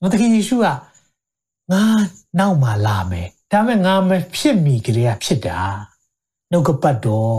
[0.00, 0.70] ဘူးသခင်ယေရှုကငါ
[2.38, 5.58] နောက်မှလာမယ်ဒါပေမဲ့ငါမဖြစ်မီကလေးကဖြစ်တာ
[6.50, 7.38] နှုတ်ကပတ်တော်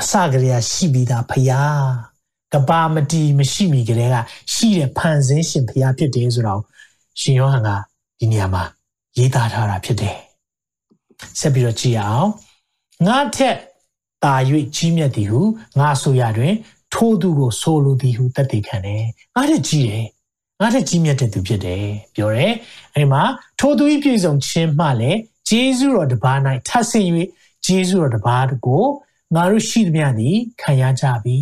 [0.00, 1.82] အစကလေးကရှိပြီးသားဖျား
[2.52, 4.16] ကဘာမတီမရှိမီကလေးက
[4.52, 6.62] ရှိတဲ့ဖန်ဆင်းရှင်ဖျားဖြစ်တယ်ဆိုတော့
[7.20, 7.70] ရှင်ယောဟန်က
[8.18, 8.62] ဒီနေရာမှာ
[9.16, 10.16] ရေးသားထားတာဖြစ်တယ်
[11.40, 12.28] ဆက်ပြီးတော့ကြည့်အောင်
[13.06, 13.56] ငါထက်
[14.24, 14.34] တာ၍
[14.76, 15.40] ကြီးမြတ်သည်ဟု
[15.78, 16.54] ငါဆိုရတွင်
[16.94, 19.04] ထိုးသူကိုဆိုလိုသည်ဟုတတ်သိခံတယ်
[19.36, 20.06] ငါထက်ကြီးတယ်
[20.60, 22.52] ငါထက်ကြီးမြတ်တဲ့သူဖြစ်တယ်ပြောတယ်
[22.94, 23.22] အဲဒီမှာ
[23.58, 26.38] ထိုသူ၏ပြည်စုံခြင်းမှလည်းဂျေဇုတော်တပါး၌
[26.68, 27.06] ထပ်ဆင့်၍
[27.66, 28.84] ဂျေဇုတော်တပါးကို
[29.34, 31.38] ငါတို့ရှိသမျှသည်ခံရကြပြီ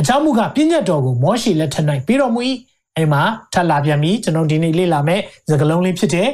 [0.00, 2.40] အကြောင်းမူကားပြည့်ညတ်တော်ကိုမောရှေလက်ထက်၌ပြီးတော်မူ၏
[2.96, 6.28] အဲဒီမှာထပ်လာပြန်ပြီကျွန်တော်ဒီနေ့လေ့လာမယ့်စကားလုံးလေးဖြစ်တဲ့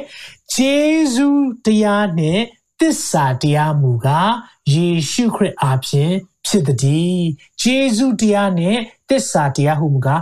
[0.53, 0.75] ဂျေ
[1.15, 1.27] ဇု
[1.65, 2.39] တရားနဲ့
[2.79, 4.31] တစ္ဆာတရားမူကား
[4.73, 6.13] ယေရှုခရစ်အားဖြင့်
[6.47, 7.19] ဖြစ်သည်
[7.61, 8.77] ဂျေဇုတရားနဲ့
[9.09, 10.21] တစ္ဆာတရားဟုမူကား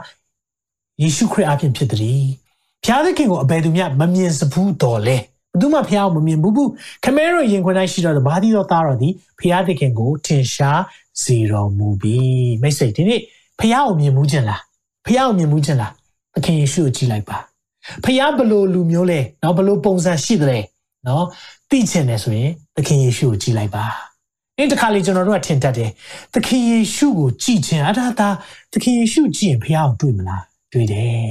[1.01, 2.25] ယေရှုခရစ်အားဖြင့်ဖြစ်သည်
[2.83, 5.17] ဖျားသခင်ကိုအဘယ်သူမျှမမြင်စဘူးတော်လဲ
[5.53, 6.69] ဘသူမှဖျားကိုမမြင်ဘူးဘူး
[7.05, 10.81] ခမဲတော်ရင်ခွင်၌ရှိတော်ဘာသီတော်သားတော်သည်ဖျားသခင်ကိုထင်ရှား
[11.21, 12.17] စီတော်မူပြီ
[12.61, 13.21] မိတ်ဆွေဒီနေ့
[13.59, 14.61] ဖះအောင်မြင်မှုခြင်းလား
[15.05, 15.93] ဖះအောင်မြင်မှုခြင်းလား
[16.33, 17.37] သခင်ယေရှုကိုကြည်လိုက်ပါ
[18.03, 20.63] ဖះဘလို့လူမျိုးလဲနော်ဘလို့ပုံစံရှိတယ်
[21.07, 21.25] နော်
[21.69, 23.85] သိချင်တယ်ဆိုရင်သခင်ယေရှုကိုကြည်လိုက်ပါ
[24.57, 25.89] အင်းတခါလေကျွန်တော်တို့ကထင်တတ်တယ်
[26.33, 28.29] သခင်ယေရှုကိုကြည်ခြင်းအထာသာ
[28.73, 30.43] သခင်ယေရှုကြည်ရင်ဖះအောင်တွေ့မလား
[30.73, 31.23] တွေ့တယ်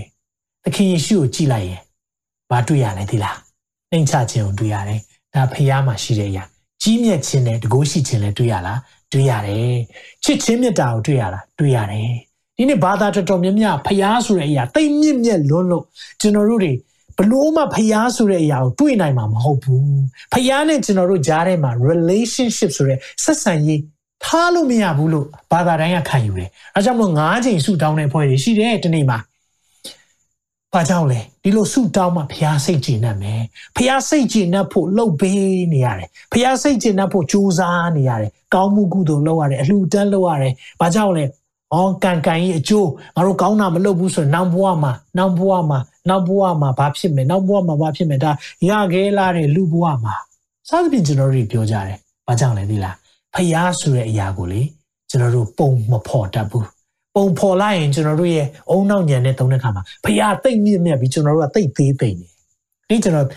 [0.64, 1.81] သခင်ယေရှုကိုကြည်လိုက်ရင်
[2.51, 3.37] မတွေ့ရလဲဒီလား
[3.90, 5.01] နှိမ်ချခြင်းကိုတွေ့ရတယ်
[5.35, 6.45] ဒါဖះမှာရှိတဲ့အရာ
[6.83, 8.79] ကြီးမြတ်ခြင်းနဲ့တကိုးရှိခြင်းလည်းတွေ့ရလား
[9.12, 9.77] တွေ့ရတယ်
[10.25, 12.11] ချစ်ခြင်းမြတ်တာကိုတွေ့ရလားတွေ့ရတယ်
[12.57, 15.85] ဒီနေ့ဘာသာတော်တော်များများဖျားဆိုတဲ့အရာတိတ်မြင့်မြတ်လွန်းလို့
[16.20, 16.72] ကျွန်တော်တို့တွေ
[17.18, 20.01] ဘလို့မှဖျားဆိုတဲ့အရာကိုတွေ့နိုင်မှာမဟုတ်ဘူး
[20.33, 23.81] ဖျားနဲ့ကျွန်တော်တို့ကြားထဲမှာ relationship ဆိုတဲ့ဆက်ဆံရေး
[24.25, 29.18] ထားလို့မရဘူးလို့ဘာသာတိုင်းကခံယူတယ်အဲကြောင့်မို့၅ချိန်ဆူတောင်းတဲ့ဖွဲ့တွေရှိတယ်ဒီနေ့မှာ။
[30.74, 33.40] ဘာကြောင့်လဲဒီလိုဆုတောင်းမှဖျားစိတ်ကျဉ်တ်မယ်။
[33.76, 41.24] ဖျားစိတ်ကျဉ်တ်ဖို့လှုပ်ပေးနေရတယ်။ဖျားစိတ်ကျဉ်တ်ဖို့ကြိုးစားနေရတယ်။ကောင်းမှုကုသိုလ်လုပ်ရတယ်အလှူဒန်းလုပ်ရတယ်။ဘာကြောင့်လဲ။
[41.74, 48.30] အော်ကန်ကန်ကြီးအကျိုးငါတို့ကောင်းတာမလုပ်ဘူးဆိုရင်နောက်ဘဝမှာနောက်ဘဝမှာနောက်ဘဝမှာဘာဖြစ်မယ်နောက်ဘဝမှာဘာဖြစ်မယ်ဒါ
[48.68, 50.14] ရခဲလာတဲ့လူဘဝမှာ
[50.68, 52.94] စသဖြင့်ကျွန်တော်တို့ပြောကြတယ်။ဘာကြောင့်လဲသိလား။
[53.35, 54.61] ဖျားဆိုတဲ့အရာကိုလေ
[55.11, 56.66] ကျွန်တော်တို့ပုံမဖော်တတ်ဘူး။
[57.14, 62.29] ပုံဖော်လိုက်ရင်ကျွန်တော်တို့ရဲ့အုံနောက်ညံနဲ့တုံးတဲ့ခါမှာဖရာတိတ်မြင့်မြတ်ပြီးကျွန်တော်တို့ကတိတ်သေးသိမ့်နေ
[62.88, 63.29] ဒီကျွန်တော်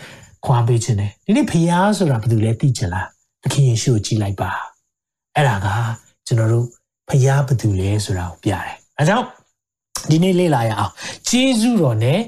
[0.46, 3.08] ခွာပေးခြင်းတယ်ဒီနေ့ဖရာဆိုတာဘယ်သူလဲသိချင်လား
[3.42, 4.50] သခင်ယေရှုကိုကြည်လိုက်ပါ
[5.34, 5.68] အဲ့ဒါက
[6.26, 6.66] ကျွန်တော်တို့
[7.08, 9.26] ဖရာဘယ်သူလဲဆိုတာကိုပြတယ်အဲကြောင့်
[10.10, 10.92] ဒီနေ့လေ့လာရအောင်
[11.28, 12.20] ဂျေဇုတော်နဲ့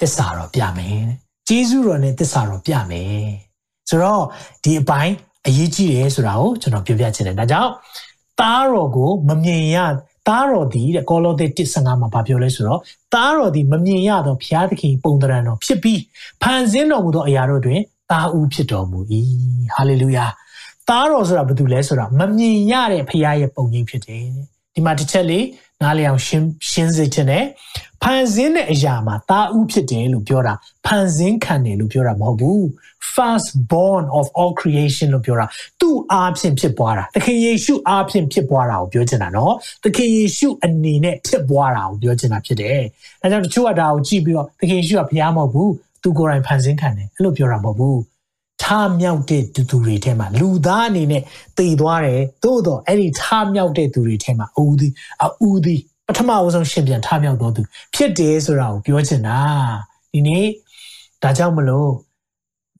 [0.00, 0.98] တစ္ဆာတော်ပြမယ်
[1.48, 3.22] ဂျေဇုတော်နဲ့တစ္ဆာတော်ပြမယ်
[3.88, 4.22] ဆိုတော့
[4.64, 5.14] ဒီအပိုင်း
[5.46, 7.72] အရေးကြီးတယ်ဆိုတာကိုကျွန်တော်ပြောပြချင်တယ်ဒါကြောင့်
[8.40, 9.76] သားတော်ကိုမမြင်ရ
[10.28, 12.80] သားတော်သည်တဲ့ကောလောသဲ1:15မှာဗာပြောလဲဆိုတော့
[13.14, 16.00] သားတော်သည်မမြင်ရသောဘုရားသခင်ပုံသဏ္ဍာန်တော်ဖြစ်ပြီး
[16.42, 18.98] ဖန်ဆင်းတော်မူသောအရာတို့တွင်သားဦးဖြစ်တော်မူ၏
[19.74, 20.26] ဟာလေလုယာ
[20.88, 24.22] သားတော်ဆိုတာဘာတူလဲဆိုတာမမြင်ရတဲ့ဘုရားရဲ့ပုံရိပ်ဖြစ်တယ်
[24.74, 25.44] ဒီမှာတစ်ချက်လေး
[25.82, 27.44] နားလည်အောင်ရှင်းရှင်းစေချင်တယ်
[28.02, 30.54] ဖန်ဆင်းတဲ့အရာမှာသားဦးဖြစ်တယ်လို့ပြောတာ
[30.86, 32.62] ဖန်ဆင်းခံတယ်လို့ပြောတာမဟုတ်ဘူး
[33.14, 35.46] first born of all creation လို့ပြောတာ
[35.80, 42.80] သူ့အားဖြင့်ဖြစ်ပွားတာသခင်ယေရှုအားဖြင့်ဖြစ်ပွားတာကိုပြောချင်တာနော်သခင်ယေရှုအနေနဲ့ဖြစ်ပွားတာကိုပြောချင်တာဖြစ်တယ်
[43.20, 48.00] ဒါကြောင့်တချို့ကဒါကိုကြည့်ပြီးတော့သခင်ယေရှုကဘုရားမဟုတ်ဘူးသူကိုယ်တိုင်ဖန်ဆင်းခံတယ်အဲ့လိုပြောတာမဟုတ်ဘူး
[48.64, 51.22] ထားမြောက်တဲ့သူတွေထဲမှာလူသားအနေနဲ့
[51.58, 54.92] တည်သွားတယ်သို့တော့အဲ့ဒီထားမြောက်တဲ့သူတွေထဲမှာအူသည်
[55.42, 57.62] အူသည်ပထမအဆုံးရှင်ပြန်ထားမြောက်တော်သူ
[57.94, 59.38] ဖြစ်တယ်ဆိုတာကိုပြောချင်တာ
[60.12, 60.46] ဒီနေ့
[61.22, 61.90] ဒါကြောင့်မလို့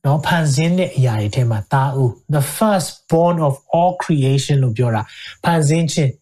[0.04, 5.02] နော်ဖန်ဆင်းတဲ့အရာတွေထဲမှာတာဦး the first born of all creation လို့ပြောတာ
[5.44, 6.12] ဖန်ဆင်းခြင်း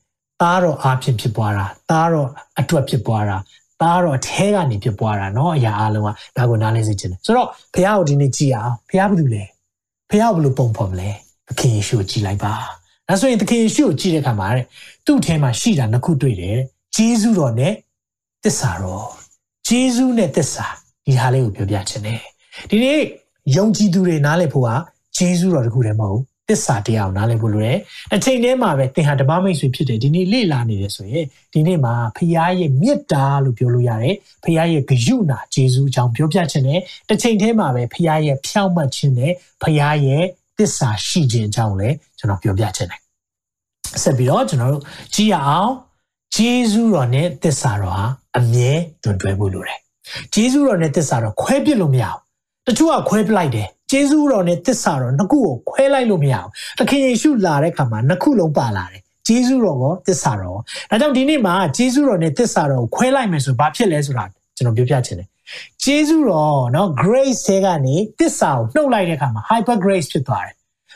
[0.43, 2.29] သားတော်အဖြစ်ဖြစ်ပွားတာသားတော်
[2.61, 3.37] အတွက်ဖြစ်ပွားတာ
[3.82, 9.44] သားတော်အထဲကနေဖြစ်ပွားတာเนาะအရာအလုံးကဒါကိုနားလည်စေချင်တယ်ဆိုတော့ဘုရားကိုဒီနေ့ကြည်အောင်ဘုရားဘာလို့လဲ
[10.10, 11.10] ဘုရားဘယ်လိုပုံဖော်မလဲ
[11.48, 12.54] သခင်ယေရှုကိုကြည်လိုက်ပါ
[13.08, 14.66] ဒါဆိုရင်သခင်ယေရှုကိုကြည်တဲ့အခါမှာတဲ့
[15.06, 16.58] သူ့ထဲမှာရှိတာနှစ်ခုတွေ့တယ်
[16.96, 17.74] ဂျေဇုတော်နဲ့
[18.44, 19.08] တစ္ဆာတော်
[19.68, 20.66] ဂျေဇုနဲ့တစ္ဆာ
[21.06, 22.20] ဒီဟာလေးကိုပြောပြချင်တယ်
[22.70, 23.00] ဒီနေ့
[23.56, 24.70] ယုံကြည်သူတွေနားလည်ဖို့က
[25.18, 27.79] ဂျေဇုတော်တခုတည်းမဟုတ် သစ္စာတရားကိုနားလည်ဖို့လိုတယ်
[28.15, 39.33] အချိန်တည်းမှာပဲသင်ဟာဓမ္မမိတ်ဆွေဖြစ်တယ်ဒီနေ့လေ့လာနေတယ်ဆိုရင်ဒီနေ့မှာဖခင်ရဲ့မေတ္တာလို့ပြောလို့ရတယ်ဖခင်ရဲ့ဂရုဏာဂျေဇုအကြောင်းပြောပြခြင်းနဲ့တစ်ချိန်တည်းမှာပဲဖခင်ရဲ့ဖြောင့်မတ်ခြင်းနဲ့
[39.63, 40.25] ဖခင်ရဲ့
[40.59, 43.01] သစ္စာရှိခြင်းအကြောင်းလည်းကျွန်တော်ပြောပြခြင်းတယ်
[44.03, 44.83] ဆက်ပြီးတော့ကျွန်တော်တို့
[45.15, 45.73] ကြည့်ရအောင်
[46.37, 48.07] ဂျေဇုတော်နဲ့သစ္စာတော်ဟာ
[48.39, 48.71] အမြဲ
[49.03, 49.79] တွင်တွဲဖို့လိုတယ်
[50.35, 52.21] ဂျေဇုတော်နဲ့သစ္စာတော်ခွဲပြစ်လို့မရဘူး
[52.67, 64.24] တချို့ကခွဲပလိုက်တယ် ဂျေဇုတော်နဲ့သစ္စာတော်နှစ်ခုကိုခွဲလိုက်လို့မရဘူးသခင်ယေရှုလာတဲ့ခါမှာနှစ်ခုလုံးပါလာတယ်ဂျေဇုတော်ကောသစ္စာတော်ဒါကြောင့်ဒီနေ့မှာဂျေဇုတော်နဲ့သစ္စာတော်ကိုခွဲလိုက်မယ်ဆိုဘာဖြစ်လဲဆိုတာ
[64.58, 65.28] ကျွန်တော်ပြောပြချင်တယ်
[65.84, 70.56] ဂျေဇုတော်เนาะ grace တွေကနေသစ္စာကိုနှုတ်လိုက်တဲ့ခါမှာ hyper grace ဖြစ်သွားတယ်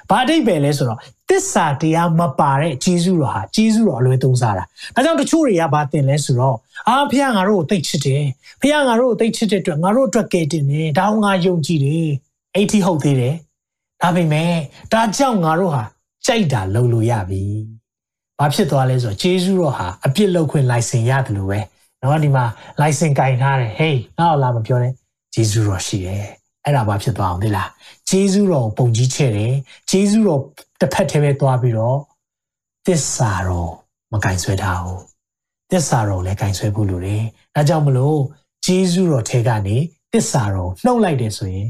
[0.09, 0.99] ဘာအဓိပ္ပာယ်လဲဆိုတော့
[1.29, 4.63] တစ္ဆာတရားမပါတဲ့ဂျေဇုတော်ဟာဂျေဇုတော်အလွယ်သုံးစားတာ။
[4.95, 8.23] ဒါကြောင့်တချို့တွေကဘာတင်လဲဆိုတော့အာဖခင်ငါတို့ကိုသိချစ်တယ်။
[8.61, 12.09] ဖခင်ငါတို့ကိုသိချစ်တဲ့အတွက်ငါတို့အတွက်ကဲတင်တယ်။ဒါအောင်ငါယုံကြည်တယ်။
[12.54, 13.34] အဲ့ဒီဟုတ်သေးတယ်။
[14.02, 14.52] ဒါပေမဲ့
[14.92, 15.84] ဒါကြောင့်ငါတို့ဟာ
[16.26, 17.42] ကြိုက်တာလုပ်လို့ရပြီ။
[18.38, 21.60] ဘာဖြစ်သွားလဲဆိုတော့ဂျေဇုတော်ဟာအပြစ်လုပ်ခွင့်လိုင်စင်ရတယ်လို့ပဲ။
[22.00, 22.44] နော်ဒီမှာ
[22.80, 24.92] လိုင်စင်ကင်ထားတယ်။ဟေးငါ့ကိုလာမပြောနဲ့
[25.34, 26.26] ဂျေဇုတော်ရှိတယ်။
[26.64, 27.70] အဲ့ဒါဘာဖြစ်သွားအောင်လဲလား
[28.08, 29.54] ဂျေဇုတော်ပုံကြီးချဲ့တယ်
[29.90, 30.42] ဂျေဇုတော်
[30.80, 31.98] တစ်ဖက်တည်းပဲသွားပြီးတော့
[32.86, 33.72] သစ္စာတော်
[34.12, 35.02] မကင်ဆွဲထားဘူး
[35.70, 37.22] သစ္စာတော်လည်းကင်ဆွဲဖို့လိုတယ်
[37.54, 38.18] ဒါကြောင့်မလို့
[38.66, 39.76] ဂျေဇုတော်ထဲကနေ
[40.12, 41.68] သစ္စာတော်နှုတ်လိုက်တယ်ဆိုရင်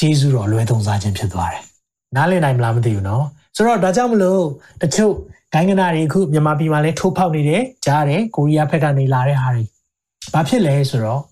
[0.00, 1.62] ဂျေဇုတော်လွဲသုံးစားခြင်းဖြစ်သွားတယ်။
[2.16, 3.24] နားလည်နိုင်မလားမသိဘူးနော်။
[3.56, 4.42] ဆိုတော့ဒါကြောင့်မလို့
[4.82, 5.12] တချို့
[5.54, 9.64] ဂိုင်းကနာတွေအခုမြန်မာပြည်မှာလည်းထိုးဖောက်နေတယ်ကြားတယ်ကိုရီးယားဘက်ကနေလာတဲ့ဟာတွေ။
[10.32, 11.22] ဘာဖြစ်လဲဆိုတော့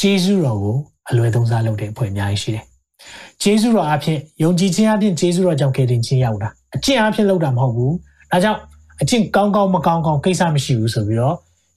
[0.00, 0.76] ဂျေဇုတော်ကို
[1.10, 2.64] အလွဲသုံးစားလုပ်တဲ့အဖွဲ့အများကြီးရှိတယ်။
[3.42, 7.92] ဂျေဇုတော်အဖြစ်ယုံကြည်ခြင်းအပြင်ဂျေဇုတော်ကြောင့်ကယ်တင်ခြင်းရောက်တာ။အကျင့်အဖြစ်လုပ်တာမဟုတ်ဘူး။
[8.32, 8.60] ဒါကြောင့်
[9.02, 11.36] အကျင့်ကောင်းကောင်းမကောင်းကောင်းကိစ္စမရှိဘူးဆိုပြီးတော့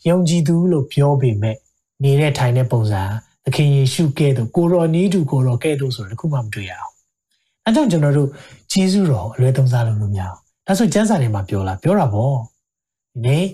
[0.09, 1.55] ယုံကြည်သူလို့ပြောပေမဲ့
[2.03, 3.01] နေတဲ့ထိုင်တဲ့ပုံစံ
[3.47, 6.93] သခင်ယေရှုကဲ့သို့ကိုရောနီးတူကိုရောကဲ့သို့ဆိုတော့တခုမှမတွေ့ရအောင်
[7.65, 8.29] အဲကြောင့်ကျွန်တော်တို့
[8.71, 13.45] ဂျေဇုတော်အလွယ်သုံးစားလုပ်လို့မရအောင်ဒါဆိုကျမ်းစာထဲမှာပြောလားပြောတာပေါ့ဒီနေ့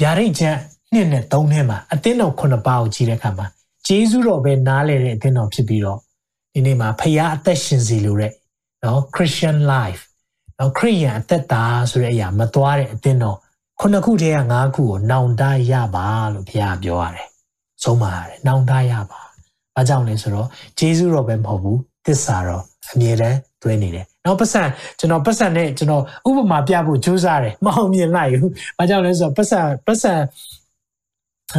[0.00, 0.58] ဗျာဒိတ်ကျမ်း
[0.92, 3.46] နှစ်နဲ့သုံးထဲမှာအသင်းတော်ခုနှစ်ပါးကိုကြည့်တဲ့အခါမှာ
[3.86, 5.98] ဂျေဇုတော်ပဲနားလေတဲ့အသင်းတော်ဖြစ်ပြီးတော့
[6.52, 8.32] ဒီနေ့မှာဖခင်အသက်ရှင်စီလိုတဲ့
[8.84, 10.02] နော် Christian life
[10.58, 13.38] နော်ခရိယန်အသက်တာဆိုတဲ့အရာမသွားတဲ့အသင်းတော်
[13.80, 17.28] ခုနှစ်ခုတည်းကငါးခုကိုနောင်တရပါလို့ဘုရားပြောရတယ်။
[17.82, 19.20] ဆုံးမရတယ်နောင်တရပါ။
[19.76, 24.62] ဘာကြောင့်လဲဆိုတော့ဂျေဇုတော်ပဲမဟုတ်ဘူးသစ္စာတော်အမြဲတမ်းတွဲနေတယ်။နောက်ပတ်စံ
[24.98, 30.14] ကျွန်တော်ပတ်စံနဲ့ကျွန်တော်ဥပမာပြဖို့ကြိုးစားတယ်မအောင်မြင်လိုက်ဘူး။ဘာကြောင့်လဲဆိုတော့ပတ်စံပတ်စံ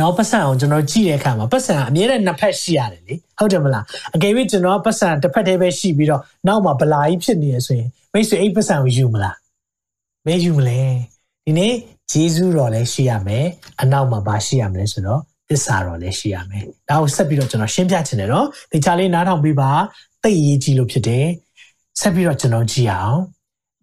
[0.02, 9.38] တော့ပတ်စံအောင်ကျွန်တော်ကြည့်တဲ့အခါမှာပတ်စံအမြဲတမ်းနှစ်ဖက်ရှိရတယ်လေဟုတ်တယ်မလားအကယ်၍ကျွန်တော်ပတ်စံတစ်ဖက်တည်းပဲရှိပြီးတော့နောက်မှာဗလာကြီးဖြစ်နေရဆိုရင်မိတ်ဆွေအိတ်ပတ်စံကိုယူမလား
[10.26, 10.82] မယူမလဲ
[11.46, 11.74] ဒီနေ့
[12.12, 13.46] ဂျေဇုတော်လည်းရှိရမယ်
[13.82, 15.22] အနောက်မှာပါရှိရမယ်ဆိုတော့
[15.54, 19.72] သစ္စာတော်လည်းရှိရမယ်ဒါကိုဆက်ပြီးတော့ကျွန်တော်ရှင်းပြချင်တယ်နော်ဒီချာလေးနားထောင်ပြီးပါ
[20.24, 21.28] သိအရေးကြီးလို့ဖြစ်တယ်
[22.00, 23.20] ဆက်ပြီးတော့ကျွန်တော်ကြည့်အောင်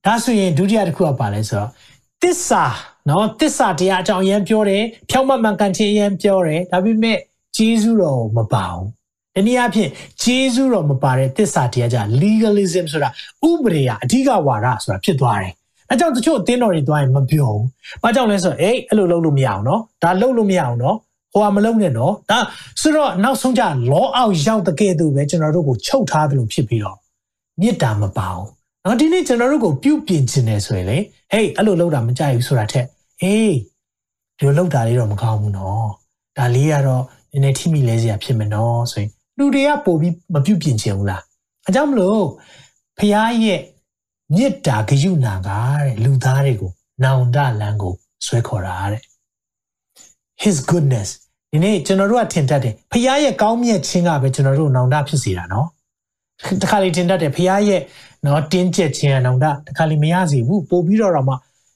[0.06, 1.70] ဒါဆိုရင်ဒုတိယတစ်ခုကပါလဲဆိုတော့
[2.22, 2.64] သစ္စာ
[3.09, 7.18] နော်တစ္ဆာတရားအကြောင်းအရင်ပြောတယ်ဖြောင်းမမှန်ကန်ခြင်းအရင်ပြောတယ်ဒါပေမဲ့
[7.56, 8.87] ဂျေဇုတော်မပါဘူး
[9.35, 9.90] ဒီနည်းအားဖြင့်
[10.22, 13.11] ဂျေဇုတော်မပါတဲ့တစ္ဆာတရားကြ legalism ဆိုတာ
[13.48, 15.54] ဥပဒေအဓိကဝါဒဆိုတာဖြစ်သွားတယ်
[15.90, 17.64] အဲကြောင့်တချို့အသင်းတော်တွေသွားရင်မပြောဘူး။
[18.02, 20.96] ဘာကြောင့်လဲဆိုတော့အေးအဲ့လိုလုပ်လို့မရအောင်နော်။ဒါလုပ်လို့မရအောင်နော်။
[21.32, 22.38] ဟိုကမလုပ်နဲ့နော်။ဒါ
[22.80, 23.62] ဆိုတော့နောက်ဆုံးကြ
[23.92, 26.98] လောအောက်ရောက်တဲ့ကဲ့သို့ပဲကျွန်တော်တို့ကိုချုပ်ထားသလိုဖြစ်ပြီးတော့
[27.60, 28.46] မေတ္တာမပါဘူး။
[28.84, 30.98] နော်ဒီနေ့ကျွန်တော်တို့ကိုပြုပြင်ခြင်းနေဆိုရင်လေ
[31.32, 32.86] ဟေးအဲ့လိုလုပ်တာမကြိုက်ဘူးဆိုတာထက်
[33.22, 33.56] အေး
[34.38, 35.88] ဒီလိုလုပ်တာလေးတော့မကောင်းဘူးနော်
[36.36, 41.22] ဒါလေးကတော့နည်းနည်းထိမိလဲစရာဖြစ်မယ်နော်ဆိုရင်လူတွေကပို့ပြီးမပြုတ်ပြင်ချင်ဘူးလား
[41.68, 42.22] အကြောင်းမလို့
[42.98, 43.14] ဖះ
[43.44, 43.60] ရဲ့
[44.34, 46.72] မေတ္တာဂရုဏာကတဲ့လူသားတွေကို
[47.04, 47.94] နောင်တလန်းကို
[48.26, 49.02] ဆွဲခေါ်တာတဲ့
[50.44, 51.11] his goodness
[51.53, 55.66] ဒီနေ့ကျွန်တော်တို့ကထင်တတ်တယ်ဖះရဲ့ကောင်းမြတ်ခြင်းကပဲကျွန်တော်တို့နောင်တဖြစ်စေတာနော်
[56.62, 57.81] တခါလေထင်တတ်တယ်ဖះရဲ့
[58.26, 61.35] နော်တင်းကျပ်ခြင်းကနောင်တတခါလေမရစီဘူးပို့ပြီးတော့တော့မှ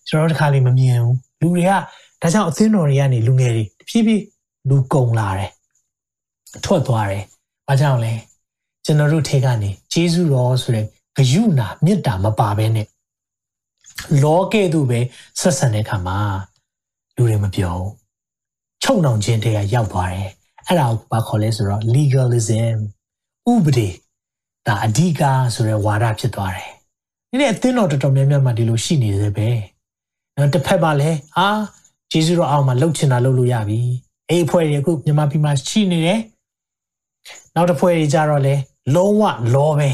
[0.09, 1.70] ကျွန်တော်တို့တခါလေးမမြင်ဘူးလူတွေက
[2.22, 4.22] ဒါကြောင့်အသင်းတော်တွေကနေလူငယ်တွေတဖြည်းဖြည်း
[4.68, 5.50] လူကုန်လာတယ်
[6.64, 7.24] ထွက်သွားတယ်
[7.68, 8.12] ဘာကြောင့်လဲ
[8.85, 12.87] ကျွန်တော်တို့ထေကနေဂျေဇုတော်ဆိုတဲ့ဂယုနာမေတ္တာမပါဘဲနဲ့
[14.22, 15.00] လောကဲ့သို့ပဲ
[15.40, 16.18] ဆက်ဆံတဲ့အခါမှာ
[17.16, 18.03] လူတွေမပြောဘူး
[18.84, 20.30] ချုပ်နှောင်ခြင်းတွေကရောက်သွားတယ်
[20.66, 22.78] အဲ့ဒါကိုဘာခေါ်လဲဆိုတော့ legalism
[23.52, 23.88] ဥပဒေ
[24.66, 25.22] ဒါအဓိက
[25.54, 26.70] ဆိုတဲ့ဝါဒဖြစ်သွားတယ်
[27.30, 29.48] ဒီနေ့အသင်းတော်တော်တော်များများမှာဒီလိုရှိနေသေးပဲ
[30.36, 31.48] နော်တစ်ဖက်မှာလည်းဟာ
[32.12, 33.80] ဂျေဇုတော်အောင်မှာလှုပ်ချင်တာလှုပ်လို့ရပြီ
[34.28, 36.20] အဲ့အဖွဲတွေအခုမြန်မာပြည်မှာရှိနေတယ်
[37.54, 38.54] နောက်တစ်ဖွဲတွေကြတော့လေ
[38.94, 39.22] လုံးဝ
[39.54, 39.90] လောပဲ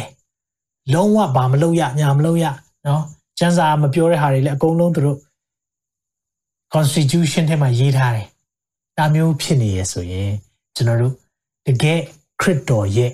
[0.95, 2.45] လုံးဝဘာမလုပ်ရညာမလုပ်ရ
[2.87, 3.03] နော်
[3.39, 5.19] ကျန်းစာမပြောတဲ့ဟာတွေလည်းအကုန်လုံးသူတို့
[6.75, 8.27] constitution ထဲမှာရေးထားတယ်
[9.00, 10.32] ဒါမျိုးဖြစ်နေရဆိုရင်
[10.76, 11.14] ကျွန်တော်တို့
[11.68, 12.00] တကယ်
[12.42, 13.12] ခရစ်တော်ရဲ့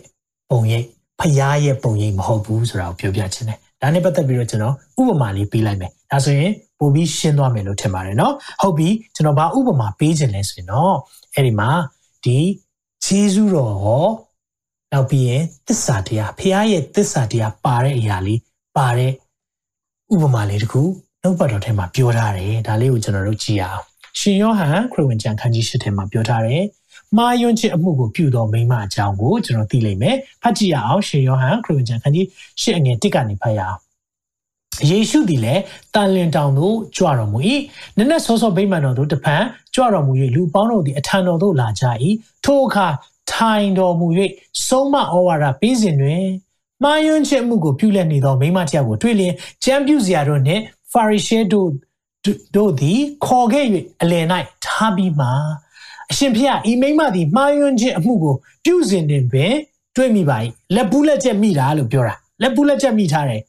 [0.49, 0.85] ပုံရိပ်
[1.19, 10.95] ဖရားရဲ့ပုံရိပ်မဟုတ်ဘူးဆိုတာကိုပြောပြချင်တယ်ဒါ ဒါနဲ့ပတ်သက်ပြီးတော့ကျွန်တော်ဥပမာလေးပေးလိုက်မယ်ဒါဆိုရင်ပို့ပြီးရှင်းသွားမယ်လို့ထင်ပါတယ်เนาะဟုတ်ပြီကျွန်တော်ဘာဥပမာပေးခြင်းလဲဆိုရင်တော့
[11.35, 11.69] အဲ့ဒီမှာ
[12.25, 12.39] ဒီ
[13.05, 14.05] ဂျေဇုတော်ဟော
[14.91, 18.39] နောက်ပြီးရင်သစ္စာတရားဖခင်ရဲ့သစ္စာတရားပါတဲ့အရာလေး
[18.77, 19.11] ပါတဲ့
[20.13, 20.81] ဥပမာလေးတခု
[21.21, 23.83] နှုတ်ပတ်တော်ထဲမှာပြောထားတယ်ဒါလေးကိုကျွန်တော်တို့ကြည့်အောင်
[24.18, 26.64] ရှင်ယောဟန်ခရစ်ဝင်ကျမ်းခန်းကြီး၈ထဲမှာပြောထားတယ်
[27.16, 32.26] မာယွန်းချစ်အမှုကိုပြုတော်မိမအကြောင်းကိုကျွန်တော်သိလိမ့်မယ်ဖတ်ကြည့်ရအောင်ရှင်ယောဟန်ခရစ်ဝင်ကျမ်းခန်းကြီး
[32.62, 33.78] ၈အငယ်၁ကနေဖတ်ရအောင်
[34.90, 35.62] ယေရှုသည်လည်း
[35.94, 37.38] တန်လင်တောင်သို့ကြွတော်မူ၏
[37.96, 39.36] နက်နက်စောစောဗိမာန်တော်သို့တပံ
[39.74, 41.84] ကြွတော်မူ၍လူပေါင်းတို့သည်အထံတော်သို့လာကြ၏
[42.44, 42.86] ထိုအခါ
[43.32, 44.06] ထိုင်တော်မူ၍
[44.66, 46.24] ဆုံးမဩဝါဒပေးစဉ်တွင်
[46.82, 51.68] မှားယွင်းချက်မှုကိုပြုလက်နေသောမိမတယောက်ကိုတွေ့လျင်ကြံပြူစရာတို့နှင့်ဖာရိရှဲတို့
[52.56, 53.66] တို့သည်ခေါ်ခဲ့၍
[54.02, 54.24] အလယ်၌
[54.64, 55.28] ထားပြီးမှ
[56.10, 58.34] အရှင်ဖျားဤမိမသည်မှားယွင်းခြင်းအမှုကို
[58.64, 59.54] ပြုစဉ်တွင်ပင်
[59.96, 60.38] တွေ့မိပါ၏
[60.74, 63.42] လက်ပူးလက်ချက်မိတာလို့ပြောတာလက်ပူးလက်ချက်မိထားတယ်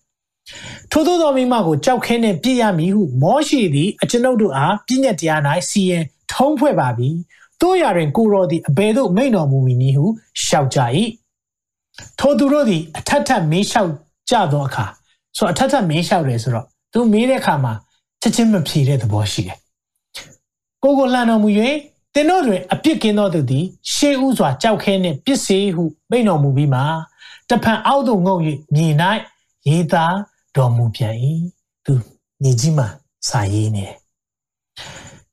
[0.91, 7.09] ထို့သောသောမိမကိုကြောက်ခဲနှင့်ပြည့်ရမည်ဟုမောရှိသည်အကျွန်ုပ်တို့အားပြည့်ညက်တရား၌စီရင်ထုံးဖွဲ့ပါပြီ
[7.61, 10.05] တို့ရတွင်ကိုတော်သည်အဘယ်သို့မိန်တော်မူမည်နည်းဟု
[10.45, 10.79] ရှောက်ကြ၏
[12.19, 13.91] ထိုသူတို့သည်အထက်ထက်မေးလျှောက်
[14.29, 14.85] ကြသောအခါ
[15.37, 17.73] ဆိုအထက်ထက်မေးလျှောက်တယ်ဆိုတော့သူမေးတဲ့အခါမှာ
[18.21, 19.57] ချက်ချင်းမဖြေတဲ့သဘောရှိတယ်
[20.83, 21.49] ကိုကိုလှန်တော်မူ၍
[22.13, 26.81] တင်တို့တွင်အပြစ်ကင်းသောသူသည်ရှေးဥစွာကြောက်ခဲနှင့်ပစ်စေဟုမိန်တော်မူပြီးမှ
[27.49, 28.35] တဖန်အောက်သို့ငုံ၍
[28.75, 28.87] မြေ၌
[29.67, 30.15] ရေးသား
[30.55, 31.15] တော်မူပြန်၏
[31.85, 31.93] သူ
[32.43, 32.85] ညီကြီးမှ
[33.29, 33.95] စာရေးနေတယ်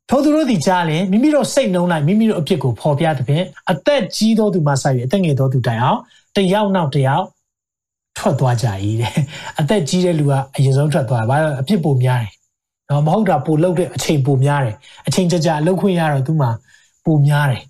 [0.09, 6.01] ထိုသူတို့သည်ကြားလင်မိမိတို့စိတ်နှုံးလိုက်မိမိတို့အဖြစ်ကိုဖော်ပြသဖြင့်အသက်ကြီးသောသူမှဆက်၍အသက်ငယ်သောသူတိုင်အောင်
[6.37, 7.27] တယောက်နောက်တယောက်
[8.19, 8.67] ထွက်သွားကြ၏
[9.01, 9.15] တဲ့
[9.61, 12.33] အသက်ကြီးတဲ့လူကအရင်ဆုံးထွက်သွားတယ်ဘာလို့အဖြစ်ပိုများတယ်
[12.91, 16.49] နော်မဟုတ်တာပိုလှုပ်တဲ့အချိန်ပိုများတယ်အချိန်ကြကြလှုပ်ခွင့်ရတော့သူမှ
[17.05, 17.63] ပိုများတယ်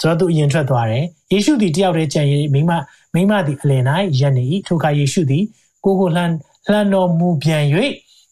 [0.00, 2.72] ဆိုတော့သူအရင်ထွက်သွားတယ်ယေရှုသည်တယောက်တည်းကြံရမိမ
[3.14, 3.82] မိမသည်အလယ်၌
[4.20, 5.44] ရက်နေ၏ထိုအခါယေရှုသည်
[5.84, 6.34] ကိုကိုလှမ်း
[6.70, 7.62] လှမ်းတော်မူပြန်၍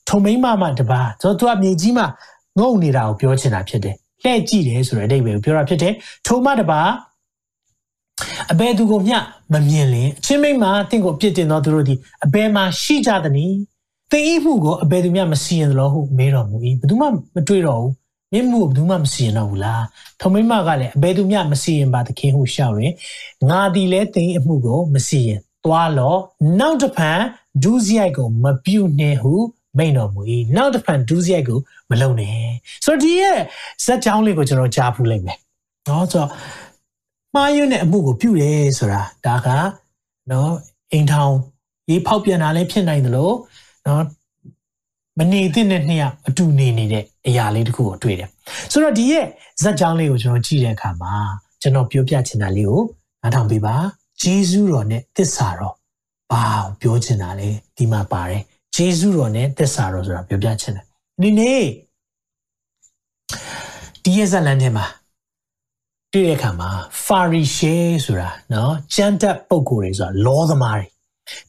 [0.09, 2.07] ထုံမိမမှတပါဆိုတော့သူကမြေကြီးမှာ
[2.59, 5.93] ငုံနေတာကိုပြောချင်တာဖြစ်တယ်လှဲ့ကြည့်တယ်ဆိုတဲ့အဓိပ္ပာယ်ကိုပြောတာဖြစ်တယ်
[6.27, 6.81] ထုံမတပါ
[8.53, 9.17] အဘယ်သူကိုမျှ
[9.53, 13.55] မမြင်လင်အချင်းမိမတင့်ကိုအပြစ်တင်သောသူတို့သည်အဘယ်မှာရှိကြသနည်း
[14.13, 17.93] သင်ဤမှုကိုအဘယ်သူမျှမစီရင်သလိုဟုမေးတော်မူ၏ဘယ်သူမှမတွေ့တော့ဘူး
[18.33, 19.85] မြင့်မှုကိုဘယ်သူမှမစီရင်တော့ဘူးလား
[20.21, 22.95] ထုံမိမကလည်းအဘယ်သူမျှမစီရင်ပါသခင်ဟုရှောက်ရင်
[23.51, 26.15] ငါသည်လည်းသင်အမှုကိုမစီရင်သွားလော
[26.61, 27.21] နောက်တစ်ဖန်
[27.63, 29.33] ဒူးစရိုက်ကိုမပြုတ်နှင့်ဟု
[29.79, 30.21] မိန်တော်မူ၏
[30.57, 31.59] နောက်တစ်ဖန်ဒူးစရိုက်ကို
[31.91, 32.39] မလုပ်နဲ့
[32.85, 33.39] ဆိုတော့ဒီရဲ့
[33.85, 35.39] ဇက်ကြောင်းလေးကိုကျွန်တော်ကြားဖူးလိုက်မယ်
[35.89, 36.31] နော်ဆိုတော့
[37.35, 39.49] မှားယွင်းတဲ့အမှုကိုပြုတယ်ဆိုတာဒါက
[40.31, 40.53] နော်
[40.93, 41.35] အိမ်ထောင်
[41.91, 43.35] ရေးဖောက်ပြန်တာလည်းဖြစ်နိုင်တယ်လို့
[43.87, 44.05] နော်
[45.19, 48.29] မနေတဲ့နဲ့နှစ်ယောက်အတူနေနေတဲ့အရာလေးတခုကိုတွေ့တယ်
[48.73, 49.27] ဆိုတော့ဒီရဲ့
[49.63, 51.15] ဇက်ကြောင်းလေးကိုကျွန်တော်ကြည့်တဲ့အခါမှာ
[51.63, 52.83] ကျွန်တော်ပြောပြချင်တာလေးကို
[53.23, 53.75] နားထောင်ပေးပါ
[54.23, 55.75] ဂျေဇုတော်နဲ့သစ္စာတော်
[56.33, 56.45] ဘာ
[56.81, 58.43] ပြောချင်တာလဲဒီမှာပါတယ်
[58.77, 60.85] ဂျေဇုတော်နဲ့သစ္စာတော်ဆိုတာပြောပြချင်တယ်
[61.23, 61.65] ဒီနေ့
[64.03, 64.87] ဒီရဲ့ဇလန်ထဲမှာ
[66.13, 66.71] တွေ့တဲ့အခါမှာ
[67.05, 70.87] ဖာရီရှဲဆိုတာနော်ကျမ်းတက်ပုံကိုယ်တွေဆိုတာလောသမားတွေ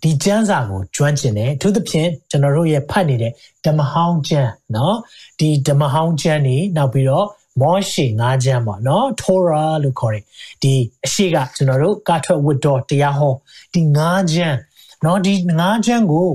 [0.02, 3.32] ဒီကျမ်းစာကိုကျွမ်းကျင်တယ်သူသဖြင့်ကျွန်တော်တို့ရဲ့ဖတ်နေတဲ့
[3.66, 4.98] ဓမ္မဟောင်းကျမ်းနော်
[5.40, 7.28] ဒီဓမ္မဟောင်းကျမ်းနေနောက်ပြီးတော့
[7.62, 10.24] မောရှေငါးကျမ်းပေါ့နော် Torah လို့ခေါ်တယ်
[10.62, 10.74] ဒီ
[11.06, 13.34] အရှိကကျွန်တော်တို့ကာထွက်ဝတ်တော်တရားဟော
[13.74, 14.58] ဒီငါးကျမ်း
[15.06, 16.30] နော်ဒီငါးကျမ်းကို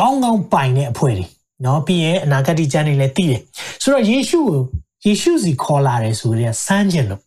[0.00, 1.26] ကောင်းကောင်းပိုင်တဲ့အဖွဲ့တွေ
[1.64, 3.40] နော်ပြီးရင်အနာဂတ်ကျမ်းတွေလည်းသိတယ်
[3.82, 4.60] ဆိုတော့ယေရှုကို
[5.06, 7.22] ယေရှုစီခေါ်လာတယ်ဆိုတဲ့စမ်းကျင်လို့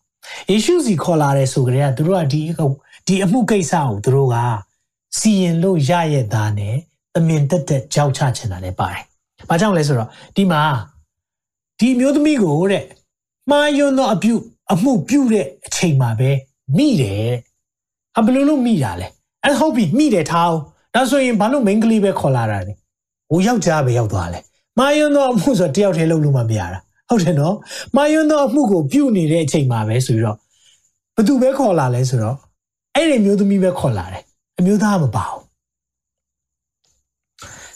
[0.52, 2.42] ယေရှုစီခေါ်လာတယ်ဆိုကြတဲ့ကသူတို့ကဒီ
[3.08, 4.38] ဒီအမှုကိစ္စကိုသူတို့က
[5.18, 6.76] စီရင်လို့ရရဲ့သားနဲ့
[7.18, 9.04] အမြင်တက်တက်ကြောက်ချချင်တာလည်းပါတယ်။
[9.50, 10.62] ဘာကြောင့်လဲဆိုတော့ဒီမှာ
[11.80, 12.84] ဒီမျိုးသမီးကိုတဲ့
[13.50, 14.34] မှားယွန်းသောအပြု
[14.74, 16.30] အမှုပြုတဲ့အချိန်မှာပဲ
[16.78, 17.32] မိတယ်။
[18.18, 19.08] အဘလို့လို့မိတာလဲ။
[19.46, 20.60] အဲဟုတ်ပြီမိတယ်ထားအောင်။
[20.96, 22.74] ဒါဆိုရင်ဘာလို့မိန်းကလေးပဲခေါ်လာတာလဲ။
[23.30, 24.40] ဟိုယောက်ျားပဲရောက်သွားလဲ။
[24.78, 27.56] မှားယွန်းသောအမှုဆိုတယောက်တည်းလုပ်လို့မှမရတာ။ဟုတ်တယ်နော်။
[27.96, 30.38] မှားယွန်းသောအမှုကိုပြုနေတဲ့အချိန်မှာပဲဆိုပြီးတော့
[31.16, 32.38] ဘသူပဲခေါ်လာလဲဆိုတော့
[32.96, 34.24] အဲ့ဒီမျိုးသမီးပဲခေါ်လာတယ်။
[34.64, 35.42] အမျိုးသားမပါဘူး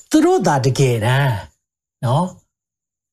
[0.10, 1.36] ။သူတို့သာတကယ်တမ်း
[2.06, 2.26] နော်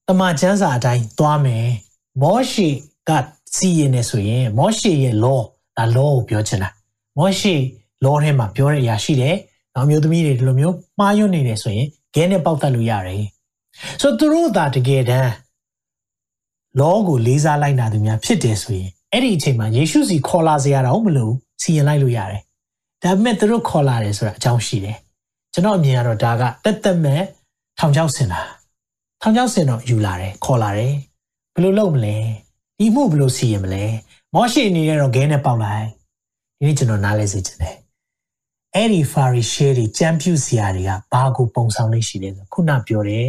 [0.09, 1.67] တမန်ကျမ်းစာအတိုင်းသွားမယ်။
[2.23, 2.69] မောရှေ
[3.09, 3.11] က
[3.55, 5.41] စီရင်နေဆိုရင် မောရှေရဲ့ law
[5.77, 6.69] ဒါ law ကိုပြောချင်တာ။
[7.19, 7.55] မောရှေ
[8.05, 9.35] law ထဲမှာပြောတဲ့အရာရှိတယ်။
[9.75, 13.25] နောက်မျိုးသမီးတွေဒီလိုမျိုးမှားယွင်းနေတယ်ဆိုရင်ဂဲနဲ့ပေါက်တတ်လို့ရတယ်။
[14.01, 15.31] ဆိုတော့သူတို့သာတကယ်တမ်း
[16.81, 21.33] law ကိုလေးစားလိုက်နာသူများဖြစ်တယ်ဆိုရင်အဲ့ဒီအချိန်မှာယေရှုစီခေါ်လာစေရတာမလို့
[21.63, 22.43] စီရင်လိုက်လို့ရတယ်။
[23.05, 24.97] ဒါပေမဲ့သူတို့ခေါ်လာတယ်ဆိုတာအကြောင်းရှိတယ်။
[25.53, 27.23] ကျွန်တော်အမြင်ကတော့ဒါကတက်တက်မဲ့
[27.79, 28.43] ထောင်ချောက်စင်တာ။
[29.23, 30.93] ထောင်ချောက်စင်တော့ယူလာတယ်ခေါ်လာတယ်။
[31.55, 32.17] ဘယ်လိုလုပ်မလဲ။
[32.79, 33.85] ဒီမှုဘယ်လိုစီရင်မလဲ။
[34.35, 35.87] မောရှိအနေနဲ့တော့ဂဲနဲ့ပေါက်လိုက်။
[36.59, 37.77] ဒီနေ့ကျွန်တော်နားလဲစေချင်တယ်။
[38.75, 43.29] အဲ့ဒီဖာရီရှဲတွေကြံပြူစရာတွေကဘာကိုပုံဆောင်လေးရှိလဲဆိုခုနပြောတယ်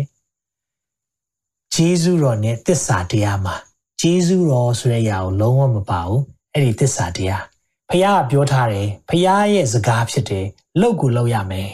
[1.74, 3.56] ဂျေဇုတော်နဲ့တစ္ဆာတရားမှာ
[4.02, 6.22] ဂျေဇုတော်ဆိုတဲ့အရာကိုလုံးဝမပါဘူး
[6.54, 7.44] အဲ့ဒီတစ္ဆာတရား
[7.91, 10.47] ဖခင်ကပြောထားတယ်ဖခင်ရဲ့စကားဖြစ်တယ်
[10.81, 11.71] လောက်ကိုလောက်ရမယ်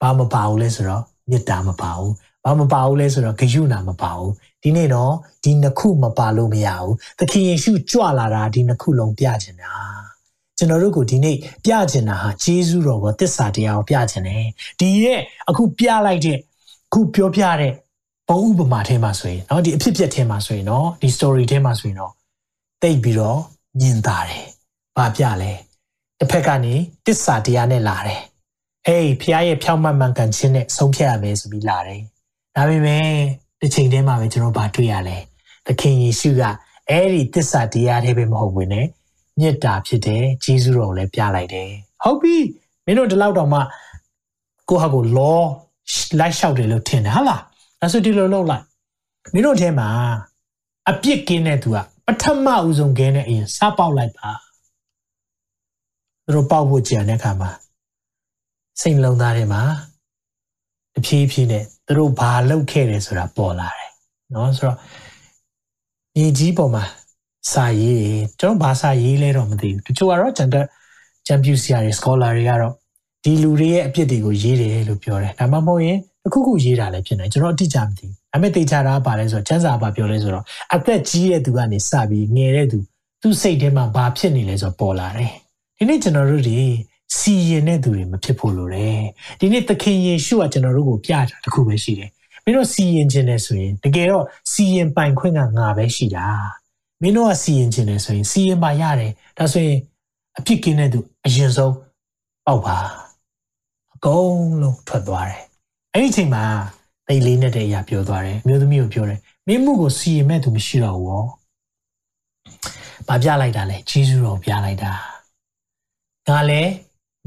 [0.00, 2.12] ဘာမပါဘူးလဲဆိုတော့မေတ္တာမပါဘူး
[2.44, 5.12] ဘာမပါဘူးလဲဆိုတော့ဂယုဏမပါဘူးဒီနေ့တော့
[5.44, 9.72] ဒီနှစ်ခုမပါလို့မရဘူးသခင်ယေရှုကြွလာတာဒီနှစ်ခုလုံးပြချင်တာ
[10.58, 14.46] ကျွန်တော်တို့ကိုဒီနေ့ပြချင်တာဟာဂျေဇုတော်ကိုတစ္ဆာတရားကိုပြချင်တယ်
[14.80, 16.38] ဒီရဲ့အခုပြလိုက်တဲ့
[16.88, 17.72] အခုပြောပြတဲ့
[18.28, 22.12] ဘုံဥပမာထဲမှာဆိုရင်เนาะဒီအဖြစ်ပြက်ထဲမှာဆိုရင်เนาะဒီ story ထဲမှာဆိုရင်เนาะ
[22.82, 23.38] တိတ်ပြီးတော့
[23.80, 24.44] ညင်တာတယ်
[24.97, 25.51] ဘာပြလဲ
[26.19, 26.73] တစ်ဖက်ကနေ
[27.05, 28.21] တစ္ဆာတရားနဲ့လာတယ်
[28.85, 32.01] ဟေးဖခင်ရဲ့ဖြောင့်မတ်မှန်ကန်ခြင်းနဲ့ဆုံးဖြတ်ရမယ်ဆိုပြီးလာတယ်
[32.55, 33.07] ဒါပေမဲ့
[33.61, 35.17] တစ်ချိန်တည်းမှာပဲကျွန်တော်ဗာတွေ့ရလဲ
[35.65, 36.43] သခင်ယေရှုက
[36.89, 38.75] အဲ့ဒီတစ္ဆာတရားတွေပဲမဟုတ်ဘူးね
[39.39, 41.69] မေတ္တာဖြစ်တယ်ဂျေဇုတော်ကိုလည်းပြလိုက်တယ်
[42.03, 42.35] ဟုတ်ပြီ
[42.85, 43.59] မင်းတို့ဒီလောက်တော့မှ
[44.69, 45.39] ကိုဟာကိုလော
[46.19, 47.41] လိုက်လျှောက်တယ်လို့ထင်တယ်ဟုတ်လား
[47.79, 48.63] အဲ့ဆိုဒီလိုလုပ်လိုက်
[49.33, 49.87] မင်းတို့ထဲမှာ
[50.89, 54.29] အပြစ်ကင်းတဲ့သူကပထမဦးဆုံးကင်းတဲ့အရင်စပေါက်လိုက်ပါ
[56.27, 57.49] သူတို့ပေါက်ဖို့ကြံတဲ့အခါမှာ
[58.81, 59.61] စိတ်လုံးသားတွေမှာ
[60.93, 63.91] တဖြည်းဖြည်းနဲ့သူတို့ဘာလုပ်ခဲ့တယ်ဆိုတာပေါ်လာတယ်
[64.33, 64.77] နော်ဆိုတော့
[66.15, 66.83] မြေကြီးပေါ်မှာ
[67.51, 70.65] စာရေးကျွန်တော်ဘာစာရေးလဲတော့မသိဘူးတချို့ကတော့ကျန်တဲ့
[71.27, 72.73] ချန်ပီယံစီယာတွေ scholar တွေကတော့
[73.23, 80.43] ဒီလူတွေရဲ့အပြစ်တွေကိုရေးတယ်လို့ပြောတယ်ဒါမှမဟုတ်ရင်တခုခုရေးတာလည်းဖြစ်နိုင်ကျွန်တော်အတိအကျမသိဘူးဒါပေမဲ့တေချာတာပါလဲဆိုတော့ကျန်းစာပါပြောလဲဆိုတော့
[80.75, 82.77] အသက်ကြီးတဲ့သူကနေစပြီးငယ်တဲ့သူ
[83.21, 85.31] သူ့စိတ်ထဲမှာဘာဖြစ်နေလဲဆိုတော့ပေါ်လာတယ်
[85.77, 86.59] ဒီနေ့ကျွန်တော်တို့ဒီ
[87.17, 89.01] စီရင်တဲ့သူတွေမဖြစ်ဖို့လိုတယ်
[89.39, 92.09] ဒီနေ့သခင်ယေရှုကကျွန်တော်တို့ကိုပြတာတခုပဲရှိတယ်
[92.43, 96.25] မင်းတို့စီရင်ခြင်းနဲ့ဆိုရင်တကယ်တော့စီရင်ပိုင်ခွင့်ကငါပဲရှိတာ
[97.01, 99.79] မင်းတို့ကစီရင်ခြင်းနဲ့ဆိုရင်စီရင်ပါရတယ်ဒါဆိုရင်
[100.37, 101.73] အပြစ်ကင်းတဲ့သူအရင်ဆုံး
[102.45, 102.77] ပေါက်ပါ
[103.93, 105.41] အကုန်လုံးထွက်သွားတယ်
[105.93, 106.43] အဲ့ဒီချိန်မှာ
[107.07, 111.25] တိတ်လေးနဲ့တည်းအရာပြောသွားတယ်မျိုးသမီးကိုပြောတယ်မင်းမှုကိုစီရင်မဲ့သူမရှိတော့ဘူး။
[113.07, 114.93] ဘာပြလိုက်တာလဲဂျေဇုတော်ပြလိုက်တာ။
[116.29, 116.71] ငါလည်း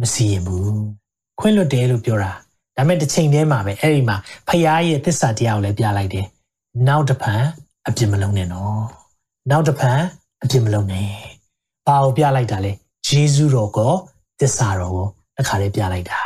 [0.01, 0.71] မစီရင်ဘူး။
[1.41, 2.33] ခွင့်လွတ်တယ်လို့ပြောတာ။
[2.77, 4.17] ဒါပေမဲ့တစ်ချိန်တည်းမှာပဲအဲ့ဒီမှာ
[4.49, 6.27] ဖခင်ရဲ့သစ္စာတရားကိုလည်းပြလိုက်တယ်။
[6.89, 7.43] နောက်တစ်ဖန်
[7.89, 8.81] အပြစ်မလုံးနဲ့နော်။
[9.51, 10.01] နောက်တစ်ဖန်
[10.43, 11.09] အပြစ်မလုံးနဲ့။
[11.87, 12.73] ဘာကိုပြလိုက်တာလဲ။
[13.07, 13.93] ဂျေဇုတော်ကို
[14.41, 16.21] သစ္စာတော်ကိုတစ်ခါလေးပြလိုက်တာ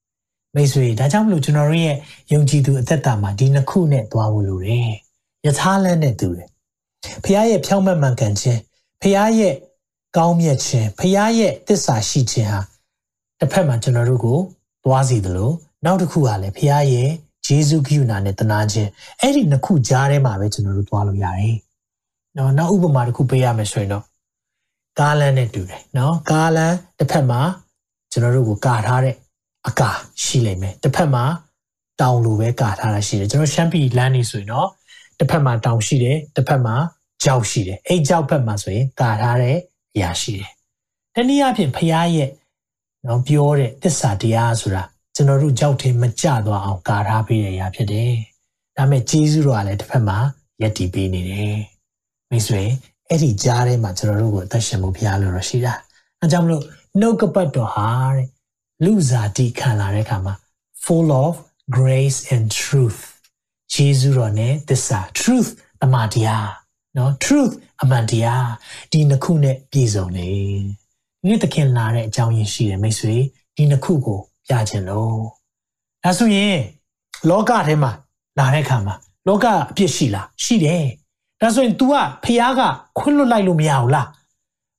[0.54, 1.96] ။မိတ်ဆွေဒါကြောင့်မလို့ကျွန်တော်တို့ရဲ့
[2.32, 4.90] ယုံကြည်သူအသက်တာမှာဒီနှစ်ခုနဲ့သွားဖို့လိုတယ်။
[5.46, 6.48] ယထာလန်းနဲ့တူတယ်။
[7.24, 8.60] ဖခင်ရဲ့ဖြောင့်မတ်မှန်ကန်ခြင်း
[9.00, 9.54] ဖခင်ရဲ့
[10.16, 12.60] ကောင်းမြတ်ခြင်းဖခင်ရဲ့တစ္ဆာရှိခြင်းဟာ
[13.40, 14.38] တစ်ဖက်မှာကျွန်တော်တို့ကို
[14.84, 17.10] သွားစီတယ်လို့နောက်တစ်ခုကလည်းဖခင်ရဲ့
[17.46, 21.56] ဂျေဇုကရုဏာနဲ့တနာခြင်းအဲ့ဒီနှစ်ခုကြားထဲမှာပဲကျွန်တော်တို့သွားလို့ရတယ်။
[22.36, 24.04] နော်နောက်ဥပမာတစ်ခုပေးရမယ်ဆိုရင်တော့
[24.98, 27.40] ကားလန်းနဲ့တူတယ်နော်ကားလန်းတစ်ဖက်မှာ
[28.12, 29.14] ကျွန်တော်တို့ကိုကာထားတဲ့
[29.68, 29.90] အကာ
[30.22, 31.24] ရှိလိမ့်မယ်တစ်ဖက်မှာ
[32.00, 34.68] တောင်လိုပဲကာထားတာရှိတယ်ကျွန်တော်ရှမ်းပြည်လမ်းနေဆိုရင်တော့
[35.18, 36.74] တစ်ဖက်မှာတောင်ရှိတယ်တစ်ဖက်မှာ
[37.24, 39.56] ကြောက်ရှိတယ်အဲ့ကြောက်ဘက်မှာဆိုရင်ကာထားတဲ့
[39.96, 40.52] အရာရှိတယ်
[41.14, 42.30] တနည်းအားဖြင့်ဖရားရဲ့
[43.06, 44.82] နော်ပြောတဲ့တစ္ဆာတရားဆိုတာ
[45.14, 48.12] ကျွန်တော်တို့ကြောက်ထင်းမကြသွားအောင်ကာထားပေးတဲ့အရာဖြစ်တယ်
[48.76, 50.18] ဒါပေမဲ့ဂျေဇုတော်ကလည်းတစ်ဖက်မှာ
[50.62, 51.58] ယက်တည်ပေးနေတယ်
[52.30, 52.62] မိတ်ဆွေ
[53.08, 55.74] အဲ့ဒီကြားထဲမှာကျွန်တော်တို့ကိုအသက်ရှင်မှုဖရားလို့ရရှိတာ
[56.20, 56.62] အဲကြောင့်မလို့
[57.00, 58.26] နှုတ်ကပတ်တော်ဟာတဲ့
[58.84, 60.34] လူစားတိခံလာတဲ့အခါမှာ
[60.84, 61.32] full of
[61.78, 63.00] grace and truth
[63.72, 65.50] ဂျေဇုတော်နဲ့သစ္စာ truth
[65.82, 66.48] အမှန်တရား
[66.96, 68.48] နော် truth အမှန်တရား
[68.92, 70.28] ဒီနှစ်ခုနဲ့ပြည့်စုံနေ
[71.26, 73.14] ဒီသခင်လာတဲ့အကြောင်းရင်းရှိတယ်မိတ်ဆွေ
[73.56, 75.20] ဒီနှစ်ခုကိုပြခြင်းလို့
[76.04, 76.58] ဒါဆိုရင်
[77.28, 77.92] လောကထဲမှာ
[78.38, 78.94] လာတဲ့အခါမှာ
[79.28, 80.84] လောကအပြစ်ရှိလားရှိတယ်
[81.40, 82.60] ဒါဆိုရင် तू ကဖះက
[82.98, 84.08] ခွင့်လွတ်လိုက်လို့မရဘူးလား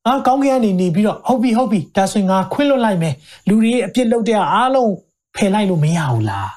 [0.05, 3.13] အာကောင်းကင်ကနေနေပြီးတော့ဟုတ်ပြီဟုတ်ပြီဒါဆိုရင်ငါခွင့်လွတ်လိုက်မယ်
[3.47, 4.93] လူတွေအပြစ်လုပ်တဲ့အားလုံး
[5.35, 6.49] ဖယ်လိုက်လို့မရဘူးလား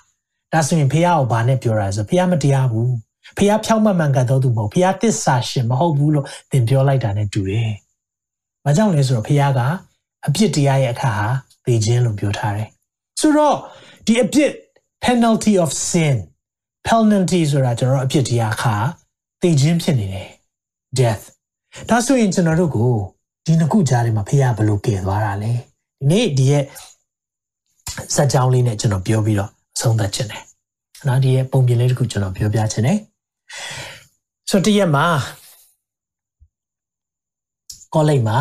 [0.53, 2.93] ဒါဆိုရင်ဖះကိုဘာနဲ့ပြောရလဲဆိုဖះမတရားဘူး
[3.38, 7.72] ဖះဖြောင်းမှန်မှန်ကန်တော်သူမဟုတ်ဖះတစ္ဆာရှင်မဟုတ်ဘူးလို့သင်ပြောလိုက်တာ ਨੇ တူတယ်။
[8.64, 9.60] ဘာကြောင့်လဲဆိုတော့ဖះက
[10.28, 11.28] အပြစ်တရားရဲ့အခါဟာ
[11.66, 12.68] သေခြင်းလို့ပြောထားတယ်။
[13.20, 13.56] ဆိုတော့
[14.06, 14.52] ဒီအပြစ်
[15.04, 16.16] penalty of sin
[16.88, 18.76] penalty ဆိုတာကျွန်တော်အပြစ်တရားအခါ
[19.42, 20.30] သေခြင်းဖြစ်နေတယ်
[21.00, 21.24] death
[21.90, 22.94] ဒါဆိုရင်ကျွန်တော်တို့ကို
[23.46, 26.64] ဒီနှစ်ခုကြားထဲမှာဖះဘယ်လိုကယ်သွားတာလဲဒီနေ့ဒီရဲ့
[28.16, 30.44] စัจ जाऊं လေးနဲ့ကျွန်တော်ပြောပြီးတော့အဆုံးသတ်ခြင်းတယ်။
[31.08, 33.00] နော်ဒီရဲ့ပုံပြင်လေးတစ်ခုကျွန်တော်ပြောပြခြင်းတယ်
[34.50, 35.06] ဆိုတရက်မှာ
[37.94, 38.38] ကောလိပ်မှာ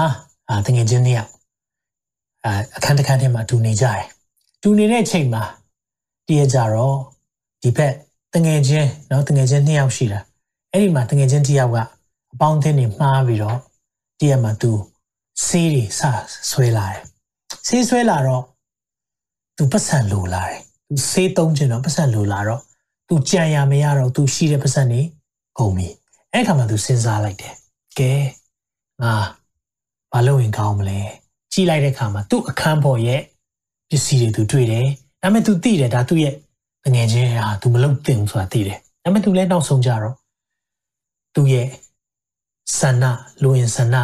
[0.49, 1.31] အာတငယ်ချင်းနှစ်ယောက်
[2.45, 4.03] အာအခန်းတစ်ခန်းထဲမှာတူနေကြတယ်
[4.63, 5.45] တူနေတဲ့အချိန်မှာ
[6.29, 6.97] တရက်ကြတော့
[7.63, 7.95] ဒီဘက်
[8.35, 10.21] တငယ်ချင်းเนาะတငယ်ချင်းနှစ်ယောက်ရှိတာ
[10.73, 11.79] အဲ့ဒီမှာတငယ်ချင်းတစ်ယောက်က
[12.33, 13.59] အပေါင်းအသင်းတွေမှားပြီးတော့
[14.21, 14.73] တရက်မှာသူ
[15.47, 16.01] ဆေးတွေစ
[16.51, 17.01] ဆွဲလာတယ်
[17.69, 18.45] ဆေးဆွဲလာတော့
[19.57, 22.61] သူပတ်စံလိုလာတယ်သူစေးသုံးချင်တော့ပတ်စံလိုလာတော့
[23.10, 25.02] သူကြံရမရတော့သူရှိတဲ့ပတ်စံနေ
[25.58, 25.88] ကုန်ပြီ
[26.34, 27.54] အဲ့ခါမှာသူစဉ်းစားလိုက်တယ်
[28.00, 28.12] ကဲ
[29.02, 29.14] ငါ
[30.14, 31.00] ဘာလုပ်ရင်ကောင်းမလဲ
[31.54, 33.22] ကြည့်လိုက်တဲ့ခါမှာသူ့အခန်းပေါ်ရဲ့
[33.90, 34.86] ပစ္စည်းတွေသူတွေ့တယ်
[35.22, 36.34] ဒါပေမဲ့သူသိတယ်ဒါသူ့ရဲ့
[36.82, 40.16] ငွေချင်းဟာသူမလုပ်သင့်ဘူးဆိုတာသိတယ်ဒါပေမဲ့သူလည်းနောက်ဆုံးကြတော့
[41.36, 41.68] သူ့ရဲ့
[42.80, 43.06] ဆန္ဒ
[43.44, 43.98] လူရင်ဆန္ဒ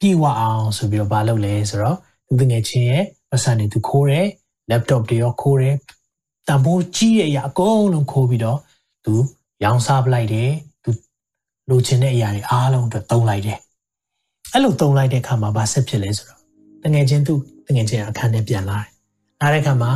[0.00, 4.26] ပြေဝအောင်ဆိုပြီးတော့ဘာလုပ်လဲဆိုတော့သူငွေချင်းရဲ့ပတ်စံတွေသူခိုးတယ်
[4.70, 5.76] laptop တွေရောခိုးတယ်
[6.48, 8.58] တံပိုးကြီးတဲ့အရာအကုန်လုံးခိုးပြီးတော့
[9.04, 9.14] သူ
[9.64, 10.50] ရောင်းစားပလိုက်တယ်
[10.84, 10.90] သူ
[11.70, 13.58] လိုချင်တဲ့အရာတွေအားလုံးအတွက်သုံးလိုက်တယ်
[14.52, 16.40] အဲ့လိုသုံးလိုက်တဲ့အခါမှာဘာဆက်ဖြစ်လဲဆိုတော့
[16.82, 17.34] တငယ်ချင်းသူ
[17.66, 18.90] တငယ်ချင်းအခန်းထဲပြန်လာတယ်
[19.40, 19.92] လာတဲ့အခါမှာ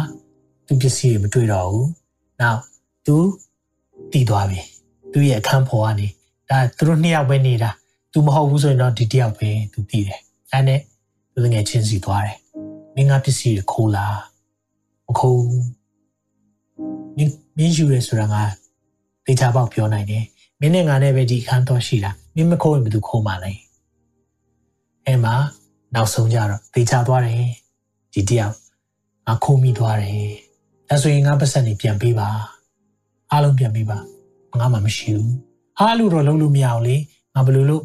[0.66, 1.88] သူပစ္စည်းတွေမတွေ့တော့ဘူး
[2.40, 2.60] နောက်
[3.06, 3.16] သူ
[4.12, 4.60] တည်သွားပြီ
[5.12, 6.06] သူရဲ့အခန်းပေါ်ကနေ
[6.50, 7.70] ဒါသူတို့နှစ်ယောက်ပဲနေတာ
[8.12, 10.20] သူမဟုတ်ဘူးဆိုရင်တော့ဒီတယောက်ပဲသူတည်တယ်
[10.52, 10.80] အဲနဲ့
[11.32, 12.38] သူငယ်ချင်းစီသွားတယ်
[12.94, 14.06] မင်းကပစ္စည်းတွေခိုးလာ
[15.06, 15.42] မခိုး
[17.16, 18.42] မင်းမင်းယူရဲဆိုတာငါ
[19.26, 20.24] တေချာပေါက်ပြောနိုင်တယ်
[20.60, 23.52] မင်းနဲ့ငါနဲ့ပဲဒီအခန်းတော့ရှိတာမင်းမခိုးရင်ဘယ်သူခိုးမှလဲ
[25.06, 25.34] အဲမှာ
[25.94, 27.44] နောက်ဆုံးကြတော့တေချာသွားတယ်
[28.12, 28.54] ဒီတယောက်
[29.26, 30.28] ငါခိုးမိသွားတယ်
[30.88, 32.28] ဒါဆိုရင်ငါပတ်စံနေပြန်ပေးပါ
[33.30, 33.98] အားလုံးပြန်ပေးပါ
[34.58, 35.34] ငါမှမရှိဘူး
[35.78, 36.96] အားလို့တော့လုံးလို့မရအောင်လေ
[37.34, 37.84] ငါဘယ်လိုလုပ်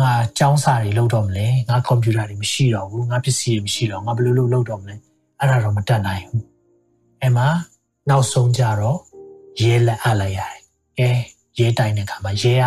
[0.00, 0.10] ငါ
[0.40, 4.94] ចောင်းစာတွေလုပ်တော့မလဲငါကွန်ပျူတာတွေမရှိတော့ဘူးငါပစ္စည်းတွေမရှိတော့ငါဘယ်လိုလုပ်လုပ်တော့မလဲ
[5.38, 6.44] အဲ့ဒါတော့မတတ်နိုင်ဘူး
[7.20, 7.46] အဲ့မှာ
[8.10, 8.98] နောက်ဆုံးကြတော့
[9.60, 10.58] ရဲလက်အပ်လိုက်ရတယ်
[10.98, 11.10] အဲ
[11.58, 12.64] ရဲတိုင်တဲ့ခါမှာရဲက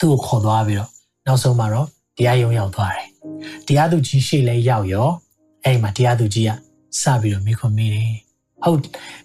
[0.00, 0.90] သူ့ကိုခေါ်သွားပြီးတော့
[1.26, 3.08] နောက်ဆုံးမှာတော့တရားရုံးရောက်သွားတယ်
[3.66, 5.08] တရားသူကြီးရှေ့လဲရောက်ရော
[5.64, 6.50] အဲ့မှာတရားသူကြီးက
[7.00, 8.12] စပြီးတော့မိခွန်မိတယ်
[8.64, 8.80] ဟုတ်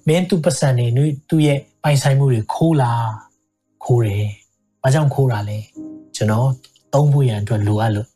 [0.08, 2.92] မင်းသူပတ်စံနေနွေသူ့ရဲ့ပိုင်ဆိုင်မှုတွေခိုးလာ
[3.84, 4.28] ခိုးတယ်
[4.82, 5.60] ဘာကြောင့်ခိုးတာလဲ
[6.16, 6.50] ကျွန်တော်
[6.94, 8.08] သုံးဖို့ရန်အတွက်လိုအပ်လို့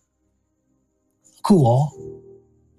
[1.39, 1.81] အခုရော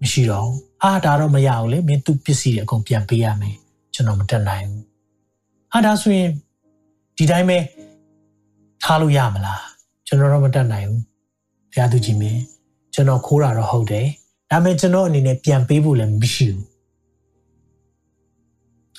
[0.01, 0.51] မရှိတော့
[0.83, 3.57] အာဒါတော့မရဘူးလေမင်းသူပစ္စည်းတွေအကုန်ပြန်ပေးရမယ်
[3.95, 4.85] ကျွန်တော်မတက်နိုင်ဘူး
[5.73, 6.31] အာဒါဆိုရင်
[7.17, 7.59] ဒီတိုင်းပဲ
[8.83, 9.63] ထားလို့ရမလား
[10.07, 11.03] ကျွန်တော်တော့မတက်နိုင်ဘူး
[11.73, 12.41] ဘုရားသူကြီးမင်း
[12.95, 14.07] ကျွန်တော်ခိုးတာတော့ဟုတ်တယ်
[14.51, 16.65] ဒါပေမဲ့ကျွန်တော်အနေနဲ့ပြန်ပေးဖို့လည်းမရှိဘူး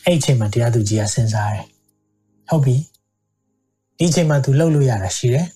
[0.06, 1.66] အဲ့အချိန်မှာတရားသူကြီးကစဉ်းစားတယ်
[2.50, 2.76] ဟုတ်ပြီ
[3.97, 5.47] ဒီအချိန်မှာသူလှုပ်လို့ရတာရှိတယ်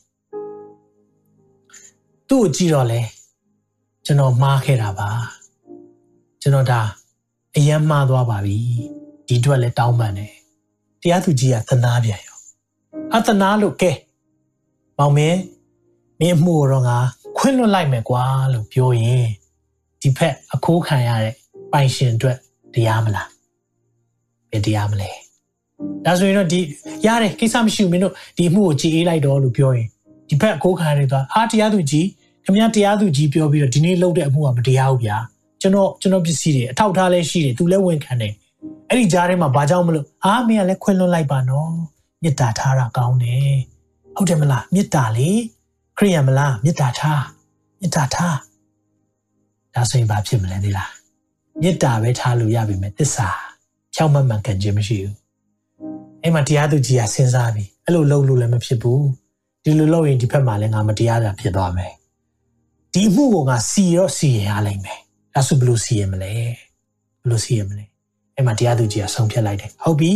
[2.30, 3.00] သူ့ကိုကြည့်တော့လေ
[4.06, 5.10] ကျွန်တော်မှားခဲ့တာပါ
[6.42, 6.82] ကျွန်တော်ဒါ
[7.56, 8.58] အယမ်းမှားသွားပါပြီ
[9.28, 10.34] ဒီအတွက်လည်းတောင်းပန်တယ်
[11.02, 12.38] တရားသူကြီးကသနာပြန်ရော
[13.16, 13.92] အသနာလို့ကဲ
[14.98, 15.40] မောင်မင်း
[16.20, 16.98] မင်းမှုတော့ငါ
[17.38, 18.24] ခွင့်လွတ်လိုက်မယ်ကွာ
[18.54, 19.28] လို့ပြောရင်
[20.02, 21.36] ဒီဖက်အခိုးခံရတဲ့
[21.72, 22.38] ပိုင်ရှင်အတွက်
[22.74, 23.30] တရားမလား
[24.52, 25.10] ဘယ်တရားမလဲ
[26.06, 26.60] ဒါဆိုရင်တော့ဒီ
[27.06, 29.88] ရတယ်ကိစ္စမရှိဘူးမင်းတို့ဒီမှုကိုကြည်အေးလိုက်တော့လို့ပြောရင်
[30.28, 32.08] ဒီဖက်အခိုးခံရတဲ့သွားအာတရားသူကြီး
[32.46, 35.18] ခင်ဗျားတရားသူကြီးပြောပြီးတော့ဒီနေ့လုပ်တဲ့အမှုကမတရားဘူးဗျာ
[35.62, 38.34] ကျွန်တော်ကျွန်တော်ပစ္စည်းတွေအထောက်ထားလဲရှိတယ်သူလည်းဝန်ခံတယ်
[38.90, 41.72] အဲ့ဒီကြားထဲမှာဘာကြောင့်မလို့အာမင်းကလည်းခွင့်လွှတ်လိုက်ပါနော်
[42.24, 43.54] မေတ္တာထားတာကောင်းတယ်
[44.16, 45.30] ဟုတ်တယ်မလားမေတ္တာလေ
[45.98, 47.24] ခရိယံမလားမေတ္တာထား
[47.80, 48.38] မေတ္တာထား
[49.74, 50.92] ဒါဆိုရင်ဘာဖြစ်မလဲဒီလား
[51.62, 53.28] မေတ္တာပဲထားလို့ရပြီမဲ့တစ္ဆာ
[53.94, 55.16] ဖြောင်းမှန်မှန်ကန်ခြင်းမရှိဘူး
[56.22, 59.04] အဲ့မှာတရားသူကြီးကစဉ်းစားပြီအဲ့လိုလုပ်လို့လည်းမဖြစ်ဘူး
[59.64, 61.94] ဒီလိုလုပ်ရင်ဒီဘက်မှာလည်းငါမတရားတာဖြစ်သွားမယ်
[62.94, 65.00] ဒီမှုကိုငါစီရောစီရရလိမ့်မယ်
[65.34, 66.54] ဒါဆိုဘယ်လိုစီရမလဲဘယ်
[67.30, 67.84] လိုစီရမလဲ
[68.36, 70.12] အဲ့မှာတရားသူကြီးကဆုံးဖြတ်လိုက်တယ်ဟုတ်ပြီ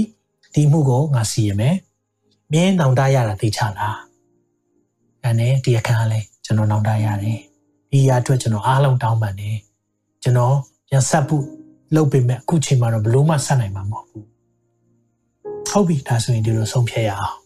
[0.54, 1.76] ဒီမှုကိုငါစီရမယ်
[2.52, 3.98] မင်းနောင်တရတာသိချလား
[5.24, 7.40] အဲ့နဲ့ဒီအခန်းကလည်းကျွန်တော်နောင်တရတယ်
[7.92, 9.58] ဒီရအတွက်ကျွန်တော်အားလုံးတောင်းပန်တယ်
[10.24, 10.56] ကျွန်တော်
[10.90, 11.44] ပြန်ဆက်ဖို့
[11.96, 14.26] လုပ်ပေမဲ့အခုချိန်မှာတော့ဘလို့မှဆက်နိုင်မှာမဟုတ်ဘူး
[15.70, 17.38] ဟုတ်ပြီဒါဆိုရင်ဒီလိုဆုံးဖြတ်ရအောင်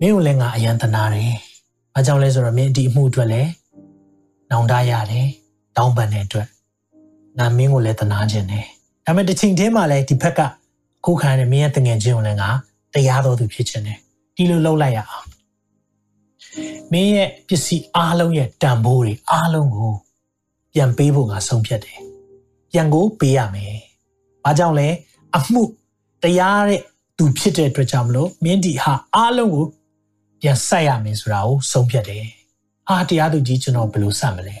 [0.00, 1.36] မင်းကိုလည်းငါအယံတနာတယ်။
[1.94, 3.50] ဘာကြောင့်လဲဆိုတော့မင်းဒီအမှုအတွက်လည်း
[4.50, 5.26] နောင်တရတယ်။
[5.76, 6.48] တောင်းပန်တဲ့အတွက်
[7.38, 8.66] ငါမင်းကိုလည်းတနာခြင်းတယ်။
[9.06, 10.40] ဒါပေမဲ့တစ်ချိန်တည်းမှာလည်းဒီဘက်က
[11.06, 12.50] ကိုခံရမင်းရဲ့တငယ်ချင်းကိုလည်းငါ
[12.94, 13.98] တရားတော်သူဖြစ်ခြင်းတယ်။
[14.36, 15.26] ဒီလိုလုပ်လိုက်ရအောင်။
[16.92, 19.92] မင်းရဲ့ပစ္စည်းအားလုံးရဲ့တန်ဖိုးတွေအားလုံးကို
[20.74, 21.98] ပြန်ပေးဖို့ငါဆုံးဖြတ်တယ်။
[22.70, 23.74] ပြန်ကိုပေးရမယ်။
[24.44, 24.88] ဘာကြောင့်လဲ
[25.36, 25.62] အမှု
[26.22, 26.80] တရားတဲ့
[27.16, 29.66] သူဖြစ်တဲ့အတွက်ကြောင့်မလို့မင်းဒီဟာအားလုံးကို
[30.40, 32.24] ပြန်ဆက်ရမယ်ဆိုတာကိုဆုံးဖြတ်တယ်။
[32.88, 34.56] အာတရားသူကြီးကျွန်တော်ဘယ်လိုဆက်မလဲ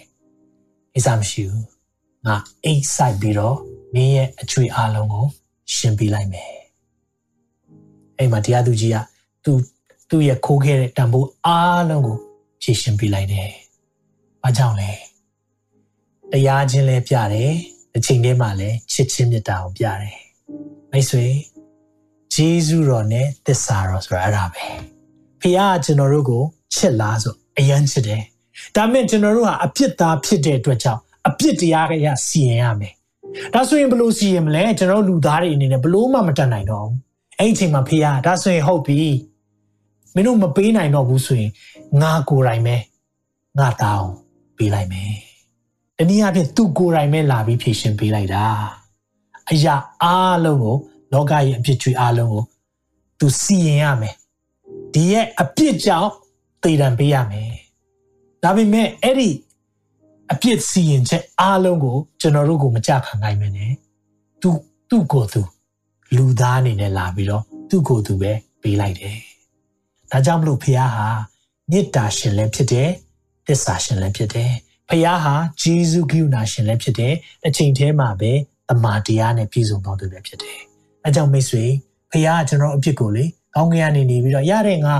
[0.94, 1.64] ။အိစားမရှိဘူး။
[2.26, 3.56] ငါအိတ်ဆိုင်ပြီးတော့
[3.94, 5.26] မင်းရဲ့အချွေအားလုံးကို
[5.74, 6.52] ရှင်းပြလိုက်မယ်။
[8.18, 8.96] အဲ့မှာတရားသူကြီးက
[9.44, 9.52] သူ
[10.10, 12.16] သူ့ရဲ့ခိုးခဲ့တဲ့တံပိုးအားလုံးကို
[12.62, 13.50] ဖြည့်ရှင်းပြလိုက်တယ်။
[14.42, 14.90] ဘာကြောင့်လဲ။
[16.32, 17.52] တရားချင်းလဲပြတယ်။
[17.96, 20.18] အချိန်တည်းမှာလဲချစ်ချင်းမြတ်တာကိုပြတယ်။
[20.90, 21.26] မိတ်ဆွေ
[22.34, 24.64] ဂျေဇုတော်နဲ့သစ္စာတော်ဆိုတာအဲ့ဒါပဲ။
[25.42, 26.42] ဖခင်ကကျွန်တော်တို့ကို
[26.74, 28.22] ချစ်လားဆိုအယမ်းချစ်တယ်
[28.76, 32.94] ဒါပေမဲ့ကျွန်တော်တို့ဟာအပြစ်သားဖြစ်တဲ့အတွက်ကြောင့်အပြစ်တရားကရစီရင်ရမယ်
[33.54, 36.96] ဒါဆိုရင်ဘလို့စီရင်မလဲကျွန်တော်လူသားတွေအနေနဲ့ဘလို့မှမတတ်နိုင်တော့ဘူး
[37.38, 39.00] အဲ့ဒီအချိန်မှာဖေရဒါဆိုရင်ဟုတ်ပြီ
[40.14, 41.50] မင်းတို့မပေးနိုင်တော့ဘူးဆိုရင်
[42.02, 42.76] ငါကိုယ်တိုင်ပဲ
[43.58, 44.10] ငါတောင်း
[44.56, 45.12] ပေးလိုက်မယ်
[45.96, 48.44] တနည်းအားဖြင့်သူကိုယ်တိုင်ပဲလာပြီးဖြည့်ရှင်ပေးလိုက်တာ
[49.50, 50.76] အရာအားလုံးကို
[51.12, 52.42] လောကရဲ့အဖြစ်ချွေအားလုံးကို
[53.18, 54.14] သူစီရင်ရမယ်
[54.94, 56.10] ဒီရဲ့အပြစ်ကြောင့်
[56.62, 57.52] သေဒဏ်ပေးရမယ်
[58.42, 59.30] ဒါပေမဲ့အဲ့ဒီ
[60.32, 63.72] အပြစ်စီရင်ချက်အားလုံးကိုကျွန်တော်တို့ကိုမကြခံနိုင်မနဲ့
[64.42, 64.50] သူ
[64.90, 65.42] သူ့ကိုယ်သူ
[66.16, 68.32] လူသားအနေနဲ့လာပြီးတော့သူ့ကိုယ်သူပဲ
[68.62, 69.16] ပေးလိုက်တယ်
[70.10, 71.08] ဒါကြောင့်မလို့ဖခင်ဟာ
[71.70, 72.90] မေတ္တာရှင်လည်းဖြစ်တယ်
[73.46, 74.52] သစ္စာရှင်လည်းဖြစ်တယ်
[74.88, 78.32] ဖခင်ဟာဂျေဇုကရုဏာရှင်လည်းဖြစ်တယ်တစ်ချိန်တည်းမှာပဲ
[78.68, 80.58] တမာတရားနဲ့ပြည့်စုံတော်သူလည်းဖြစ်တယ်
[81.04, 81.64] အဲကြောင့်မိတ်ဆွေ
[82.10, 83.24] ဖခင်ကကျွန်တော်အပြစ်ကိုလေ
[83.54, 84.94] ကောင်းကင်ကနေနေပြီးတော့ရတဲ့ငါ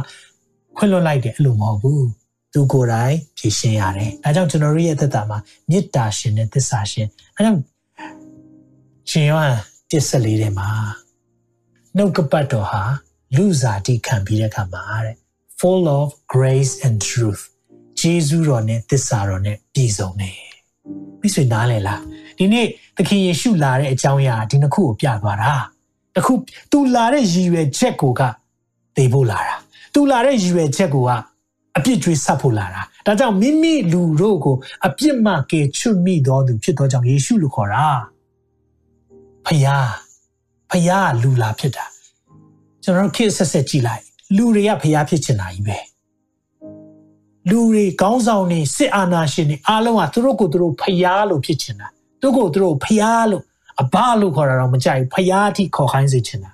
[0.76, 2.08] ခွင့်လွှတ်လိုက်တယ်အဲ့လိုမဟုတ်ဘူး
[2.52, 5.38] သူကိုယ်တိုင်ဖြည့်ရှင်းရတယ်အဲကြောင့်ကျွန်တော်တို့ရဲ့သက်တာမှာ
[5.70, 7.60] မေတ္တာရှင်နဲ့သစ္စာရှင်အဲကြောင့်
[9.10, 9.56] ရှင်ယောဟန်
[9.90, 10.70] တစ်ဆက်လေးထဲမှာ
[11.96, 12.82] နှုတ်ကပတ်တော်ဟာ
[13.36, 15.16] လူစားတိခံပြီးတဲ့အခါမှာတဲ့
[15.58, 17.42] full of grace and truth
[18.00, 20.38] ဂျေဇုတော်နဲ့သစ္စာတော်နဲ့ပြည့်စုံတယ်
[21.20, 22.02] မိတ်ဆွေနားလည်လား
[22.38, 25.54] ဒီနေ့သခင်ယေရှုလာတဲ့အကြောင်းအရာဒီနှစ်ခုကိုပြသွားတာ
[26.16, 26.32] တခု
[26.72, 28.22] သူလာတဲ့ရည်ရွယ်ချက်ကိုက
[29.00, 29.54] သိဖို့လာတာ
[29.94, 31.10] သူလာတဲ့ရည်ရွယ်ချက်ကိုက
[31.76, 37.86] အပြစ်ကြွေးဆက်ဖို့လာတာဒါကြောင့်မိမိလူတို့ကိုအပြစ်မှကယ်ချွတ်မိတော်သူဖြစ်သောကြောင့်ယေရှုလို့ခေါ်တာ
[39.46, 39.90] ဖယား
[40.70, 41.84] ဖယားလူလာဖြစ်တာ
[42.82, 44.02] ကျွန်တော်တို့ခေတ်ဆက်ဆက်ကြည့်လိုက်
[44.36, 45.78] လူတွေကဖယားဖြစ်ချင်တာကြီးပဲ
[47.50, 51.88] လူတွေကောင်းဆောင်နေစစ်အာဏာရှင်တွေအားလုံးကသူတို့ကိုသူတို့ဖယားလို့ဖြစ်ချင်တာ
[52.20, 53.44] သူတို့ကိုသူတို့ဖယားလို့
[53.80, 56.50] အဘလို့ခေါ်တာတော့မကြိုက်ဘူးဖယားအထိခေါ်ခိုင်းစေချင်တာ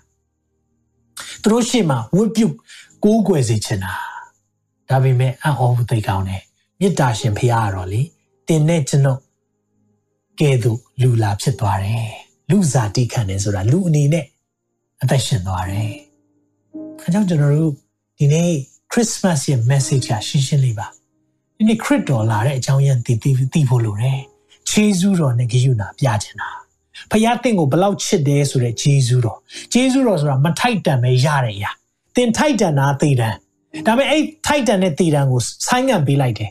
[1.43, 2.55] သူတို့ရှေ့မှာဝတ်ပြုတ်
[3.05, 3.95] ကိုးကွယ်စေချင်တာ
[4.89, 6.43] ဒါပေမဲ့အဟောသိကောင်းတယ်
[6.81, 8.03] မေတ္တာရှင်ဖယားကတော့လေ
[8.49, 9.21] တင်နဲ့ကျွန်တော်
[10.41, 12.11] ကဲသူလူလာဖြစ်သွားတယ်
[12.51, 14.27] လူစားတိခံတယ်ဆိုတာလူအနေနဲ့
[15.03, 15.93] အသက်ရှင်သွားတယ်
[17.01, 17.73] အဲကြောင့်ကျွန်တော်တို့
[18.19, 18.51] ဒီနေ့
[18.93, 20.87] Christmas ရဲ့ message ကရှင်းရှင်းလေးပါ
[21.57, 24.21] ဒီနေ့ခရစ်တော်လာတဲ့အကြောင်းရင်းသိသိသိဖို့လိုတယ်
[24.69, 26.51] ခြေစူးတော်နဲ့ဂိယူနာပြချင်တာ
[27.11, 29.39] ဖယားတင့်ကိုဘလောက်ချစ်တယ်ဆိုတဲ့ဂျေဇုတော်
[29.73, 31.71] ဂျေဇုတော်ဆိုတာမထိုက်တန်ပဲရတဲ့အရာ
[32.17, 33.29] တင်ထိုက်တန်တာသေတံ
[33.87, 36.51] ဒါပေမဲ့အဲ့ထိုက်တန်တဲ့သေတံကိုဆိုင်းငံ့ပေးလိုက်တယ်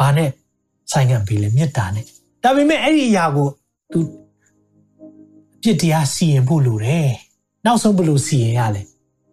[0.00, 0.30] ဘာနဲ့
[0.92, 2.04] ဆိုင်းငံ့ပေးလဲမေတ္တာနဲ့
[2.42, 3.48] ဒါပေမဲ့အဲ့ဒီအရာကို
[3.92, 3.98] तू
[5.56, 7.08] အပြစ်တရားစီရင်ဖို့လိုတယ်
[7.64, 8.82] နောက်ဆုံးဘယ်လိုစီရင်ရလဲ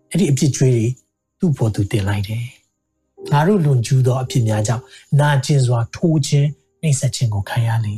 [0.09, 0.85] အဲ့ဒီအပြစ်ကြွေးတွေ
[1.39, 2.45] သူ့ပေါ်သူတင်လိုက်တယ်
[3.31, 4.83] ငါတို့လွန်ကျူးသောအဖြစ်များကြောင့်
[5.19, 6.49] နာကျင်စွာထိုးခြင်း
[6.81, 7.95] နှိမ့်ဆက်ခြင်းကိုခံရလေ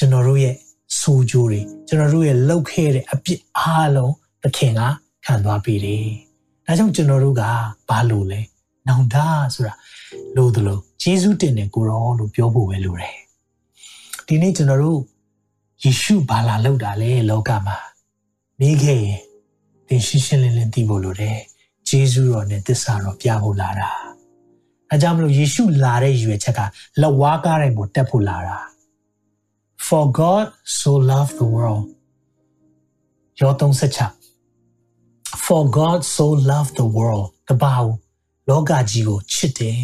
[0.00, 0.54] ကျွန်တော်တို့ရဲ့
[1.00, 4.80] ဆိုးကြိုးတွေကျွန်တော်တို့ရဲ့လှုပ်ခဲတဲ့အပြစ်အားလုံးသခင်က
[5.24, 6.06] ခံသွားပေးတယ်။
[6.66, 7.42] ဒါကြောင့်ကျွန်တော်တို့က
[7.88, 8.40] ဘာလို့လဲ။
[8.88, 9.16] နောင်တ
[9.54, 9.74] ဆိုတာ
[10.36, 13.16] လို့တလို့ယေရှုတင်တယ်ကိုရောလို့ပြောဖို့ပဲလိုတယ်။
[14.26, 15.00] ဒီနေ့ကျွန်တော်တို့
[15.84, 17.78] ယေရှုဘာလာလောက်တာလဲလောကမှာ
[18.60, 19.20] မိခဲ့ရင်
[19.88, 21.38] သင်ရှင်းရှင်းလင်းလင်းသိဖို့လိုတယ်။
[21.88, 23.90] ယေရှုတော်နဲ့သစ္စာတော်ပြဖို့လာတာ။
[24.90, 26.60] အဲကြောင့်မလို့ယေရှုလာတဲ့ရွယ်ချက်က
[27.00, 28.58] လက်ဝါးကားတိုင်းပေါ်တက်ဖို့လာတာ။
[29.86, 30.46] For God
[30.78, 31.84] so loved the world
[33.40, 34.18] ယော36
[35.44, 37.74] For God so loved the world ကဘာ
[38.48, 39.82] လောကကြီးကိုချစ်တယ်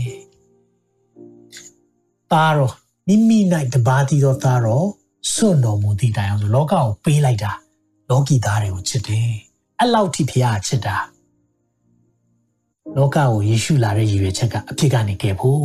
[2.30, 2.72] ။ပါတော့
[3.06, 3.38] မိမိ၌
[3.74, 4.88] တပါးတည်သောသားတော်
[5.32, 7.52] စွန့်တော်မူသည့်တိုင်အောင်ဆိုလောကကိုပေးလိုက်တာ
[8.10, 9.28] လောကီသားတွေကိုချစ်တယ်။
[9.78, 10.96] အဲ့လောက်ထိဖခင်ချစ်တာ
[12.96, 15.64] လောကကိုယေရှုလာတဲ့ရည်ရွယ်ချက်ကအဖြစ်ကနေခဲ့ဖို့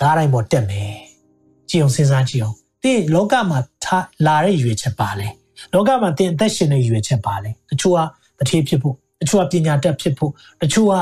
[0.00, 0.92] ကားတိုင်းပေါ်တက်မယ်။
[1.68, 5.28] ကြည်အောင်စဉ်းစားကြည့်အောင် တင်လောကမှာထားလာတဲ့ရွေချက်ပါလဲ
[5.74, 7.98] လောကမှာတင်အသက်ရှင်တဲ့ရွေချက်ပါလဲတချို့က
[8.38, 10.92] တထေးဖြစ်ဖို့တချို့ကပညာတတ်ဖြစ်ဖို့တချို့က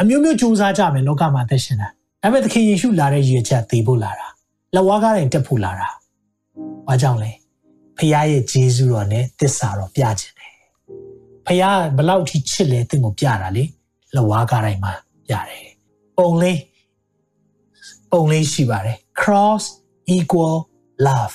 [0.00, 1.88] အမျိုးမျိုးကြိုးစားကြမယ်လောကမှာအသက်ရှင်တာ
[2.22, 4.26] ဒါပေမဲ့သခင်ယေရှုလာတဲ့ရွေချက်သိဖို့လာတာ
[4.74, 5.88] လက်ဝါးကားတိုင်းတက်ဖို့လာတာ
[6.86, 7.30] ဘာကြောင့်လဲ
[7.96, 10.54] ဖခင်ရဲ့ဂျေဇုတော်နဲ့တစ္ဆာတော်ပြခြင်းတယ်
[11.46, 13.64] ဖခင်ဘလောက်ထိချစ်လဲတင့်ကိုပြတာလေ
[14.14, 14.92] လက်ဝါးကားတိုင်းမှာ
[15.26, 15.68] ပြတယ်
[16.16, 16.58] ပုံလေး
[18.10, 19.64] ပုံလေးရှိပါတယ် cross
[20.16, 20.56] equal
[21.06, 21.34] love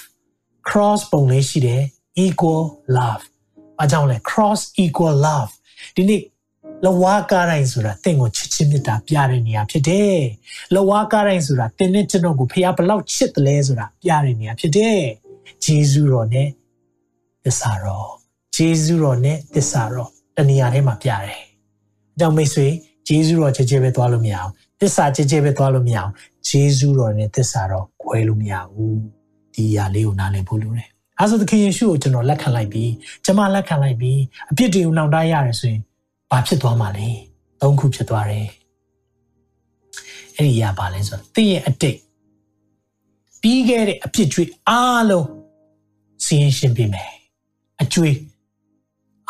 [0.69, 1.83] cross ပုံလေးရှိတယ်
[2.25, 2.63] equal
[2.97, 3.23] love
[3.81, 5.51] အကြောင်းလဲ cross equal love
[5.95, 6.23] ဒီနေ့
[6.85, 10.19] လဝါကားတိုင်းဆိုတာတင့်ကိုချစ်ချင်းမြတ်တာပြတဲ့နေရာဖြစ်တယ်
[10.75, 15.01] လဝါကားတိုင်းဆိုတာတင်းနဲ့ကျွန်တော်ကိုဖះဘလောက်ချစ်တယ်လဲဆိုတာပြတဲ့နေရာဖြစ်တယ်
[15.63, 16.49] ဂျေဇုတော်နဲ့
[17.45, 18.09] သစ္စာတော်
[18.55, 21.41] ဂျေဇုတော်နဲ့သစ္စာတော်တနေရာထဲမှာပြတယ်
[22.13, 22.67] အကြောင်းမိတ်ဆွေ
[23.07, 26.11] ဂျေဇုတော်ချစ်ချစ်ပဲသွားလို့မရအောင်သစ္စာချစ်ချစ်ပဲသွားလို့မရအောင်
[26.47, 29.22] ဂျေဇုတော်နဲ့သစ္စာတော်ခွဲလို့မရဘူး
[29.53, 30.87] ဒီအရာလေးကိုနားလည်ဖို့လိုတယ်။
[31.19, 32.91] အဲဆိုသခင်ယေရှုကိုကျွန်တော်လက်ခံလိုက်ပြီး
[33.25, 34.19] ကျွန်မလက်ခံလိုက်ပြီး
[34.51, 35.81] အပြစ်တွေကိုနှောင့်တရရတယ်ဆိုရင်
[36.31, 37.07] ဘာဖြစ်သွားမှာလဲ။
[37.61, 38.47] သုံးခုဖြစ်သွားတယ်။
[40.35, 42.13] အဲ့ဒီအရာပါလဲဆိုတော့သင်ရဲ့အတိတ်သ
[43.41, 45.27] ပြီးခဲ့တဲ့အပြစ်ကြွေးအားလုံး
[46.25, 47.11] စီရင်ရှင်းပေးမယ်
[47.81, 48.17] အကျွေး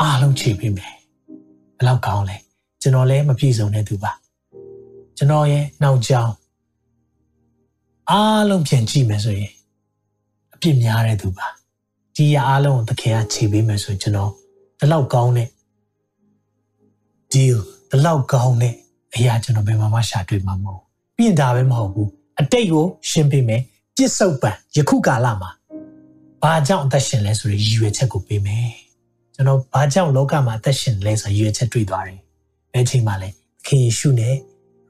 [0.02, 0.94] အားလုံးခြေပေးမယ်
[1.78, 2.38] ဘယ်လောက်ကောင်းလဲ
[2.82, 4.12] ကျွန်တော်လည်းမပြည့်စုံတဲ့သူပါ
[5.18, 6.34] ကျွန်တော်ရဲ့နောက်ကြောင်း
[8.10, 9.63] အားလုံးပြန်ကြည့်မယ်ဆိုရင်အ
[10.64, 11.48] ပြစ်များတဲ့သူပါ
[12.16, 14.32] ဒီရအားလုံးကိုသခင်ကခြေပေးမယ်ဆိုရင်ကျွန်တော်
[14.80, 15.50] ဒီလောက်ကောင်းတဲ့
[17.34, 17.58] deal
[17.90, 18.76] ဒီလောက်ကောင်းတဲ့
[19.16, 20.82] အရာကျွန်တော်ဘယ်မှာမှရှာတွေ့မှာမဟုတ်
[21.16, 22.10] ပြီးရင်ဒါပဲမဟုတ်ဘူး
[22.40, 23.62] အတိတ်ကိုရှင်းပေးမယ်
[23.96, 25.50] ပြစ်စုံပံယခုကာလမှာ
[26.44, 28.72] ဘာကြောင့်အသက်ရှင်လဲဆိုရည်ရွယ်ချက်ကိုပေးမယ်
[29.34, 32.20] ကျွန်တော်ဘာကြောင့်လောကမှာအသက်ရှင်လဲဆိုရည်ရွယ်ချက်တွေ့သွားတယ်
[32.74, 33.30] ဘယ်ချိန်မှလဲ
[33.66, 34.36] ခင်ယေရှုနဲ့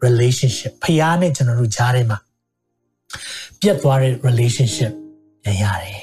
[0.05, 2.17] relationship ဖခင်နဲ့ကျွန်တော်တို့ကြားထဲမှာ
[3.59, 4.93] ပြတ်သွားတဲ့ relationship
[5.43, 6.01] ပြန်ရတယ်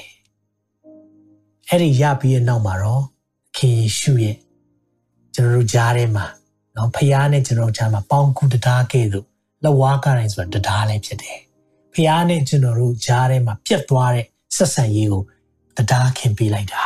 [1.69, 3.03] အဲ့ဒီရပြီးတဲ့နောက်မှာတော့
[3.57, 4.37] ခင်ယေရှုရဲ့
[5.35, 6.25] ကျွန်တော်တို့ကြားထဲမှာ
[6.75, 9.25] နော်ဖခင်နဲ့ကျွန်တော်တို့ကြားမှာပေါင်းကူတရားကဲ့သို့
[9.63, 11.39] လက်ဝါးကားတိုင်းဆိုတာတရားလည်းဖြစ်တယ်
[11.93, 14.25] ဖခင်နဲ့ကျွန်တော်တို့ကြားထဲမှာပြတ်သွားတဲ့
[14.55, 15.23] ဆက်ဆံရေးကို
[15.77, 16.83] တရားခင်ပေးလိုက်တာ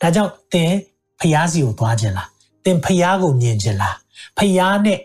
[0.00, 0.72] ဒါကြောင့်သင်
[1.20, 2.28] ဖခင်စီကိုသွားခြင်းလား
[2.64, 3.96] သင်ဖခင်ကိုမြင်ခြင်းလား
[4.38, 4.98] ဖခင်နဲ့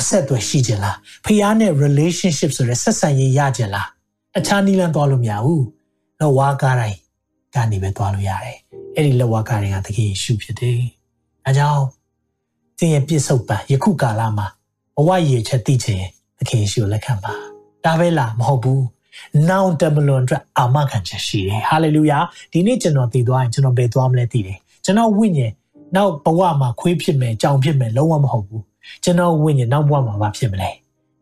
[0.00, 3.88] အဆက်အသွယ်ရှိခြင်းလားဖခင်နဲ့ relationship ဆိုတဲ့ဆက်ဆံရေးရခြင်းလား
[4.34, 5.64] တခြားနည်းလမ်းသွားလို့မရဘူး
[6.20, 6.98] လက်ဝါးကားတိုင်း
[7.54, 8.58] ကနေပဲသွားလို့ရတယ်
[8.94, 10.80] အဲ့ဒီလက်ဝါးကားတိုင်းကသခင်ယေရှုဖြစ်တယ်
[11.46, 11.82] အဲကြောင့်
[12.78, 14.46] သင်ရဲ့ပြစ္ဆုတ်ပံယခုကာလမှာ
[14.96, 16.06] ဘဝရည်ချက်သိခြင်း
[16.38, 17.34] သခင်ယေရှုကိုလက်ခံပါ
[17.84, 18.84] ဒါပဲလားမဟုတ်ဘူး
[19.48, 22.18] နောင်တမလွန်အတွက်အာမခံချက်ရှိတယ်ဟာလေလုယာ
[22.52, 25.52] ဒီနေ့ကျွန်တော်သိသွားရင်ကျွန်တော်ဘယ်သွားမလဲသိတယ်ကျွန်တော်ဝိညာဉ်
[25.96, 28.62] နောက်ဘဝမှာခွေးဖြစ်မယ်ကြောင်ဖြစ်မယ်လုံးဝမဟုတ်ဘူး
[29.04, 30.70] ကျွန်တော်ဝိညာဉ်နောက်ဘဝမှာဘာဖြစ်မလဲ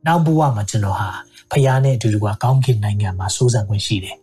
[0.07, 1.09] နောက်ဘဝမှာကျွန်တော်ဟာ
[1.51, 4.16] ဖခင်နဲ့အတူတူကကောင်းကင်နိုင်ငံမှာစိုးစံခွင့်ရှိတယ်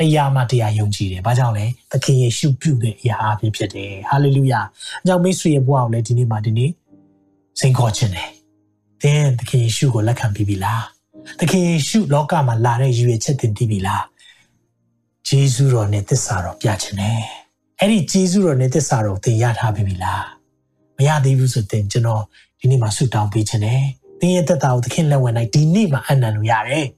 [0.00, 4.60] တရားမှတရားယုံကြည်တယ်။ဘာကြောင့်လဲ။သခင်ယေရှုပြုတဲ့အရာအဖြစ်ဖြစ်တယ်။ဟာလေလုယာ။
[5.02, 6.70] အကြောင်းမိတ်ဆွေရဲ့ဘဝကိုလည်းဒီနေ့မှဒီနေ့
[7.60, 8.28] စိန်ခေါ်ခြင်းတယ်။
[9.02, 10.82] သင်သခင်ယေရှုကိုလက်ခံပြီးပြီလား။
[11.40, 14.02] သခင်ယေရှုလောကမှာလာတဲ့ရည်ရွယ်ချက်တင်ပြီးပြီလား။
[15.28, 17.20] ဂျေဇုတော်နဲ့သစ္စာတော်ပြခြင်းတယ်။
[17.80, 20.22] အဲ့ဒီဂျေဇုတော်နဲ့သစ္စာတော်သင်ရထားပြီလား။
[20.96, 22.22] မရသေးဘူးဆိုရင်ကျွန်တော်
[22.60, 23.82] ဒီနေ့မှဆုတောင်းပေးခြင်းတယ်။
[24.20, 26.86] သင်ရဲ့သက်တာကိုသခင်လက်ဝင်လိုက်ဒီနေ့မှအနံ့လို့ရတယ်။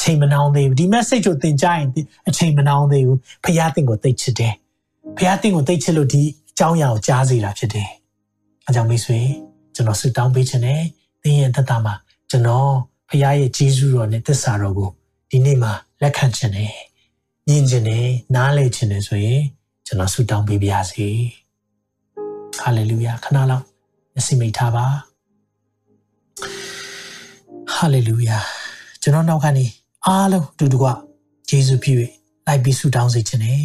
[0.00, 1.88] ချိန်မနှောင်းသေးဘူးဒီ message ကိုသင်ကြားရင်
[2.28, 4.54] အချိန်မနှောင်းသေးဘူးဖခင်သင်ကိုသိချစ်တယ်
[5.16, 7.88] ဖခင်သင်ကိုသိချစ်လို့ဒီအကြောင်းအရာကိုကြားစေတာဖြစ်တယ်
[8.68, 9.20] အကြောင်းမိတ်ဆွေ
[9.74, 10.82] ကျွန်တော်ဆုတောင်းပေးခြင်းနဲ့
[11.22, 11.94] သင်ရဲ့သက်တာမှာ
[12.30, 12.70] ကျွန်တော်
[13.08, 14.90] ဖခင်ရဲ့ဂျေဇုတော်နဲ့သစ္စာတော်ကို
[15.30, 15.72] ဒီနေ့မှာ
[16.02, 16.72] လက်ခံခြင်းနဲ့
[17.46, 19.42] မြင်ခြင်းနဲ့နားလည်ခြင်းနဲ့ဆိုရင်
[19.86, 21.08] ကျွန်တော်ဆုတောင်းပေးပါရစေ
[22.58, 23.64] ဟာလေလုယာခဏလောက်
[24.14, 24.86] မျက်စိမိတ်ထားပါ
[27.74, 28.38] ဟာလေလုယာ
[29.02, 29.66] ကျွန်တော်နောက်ကနေ
[30.06, 30.84] အားလုံးတူတူက
[31.50, 31.96] ယေရှုဖြစ်၍
[32.46, 33.64] လိုက်ပြီးဆုတောင်းစေခြင်းနဲ့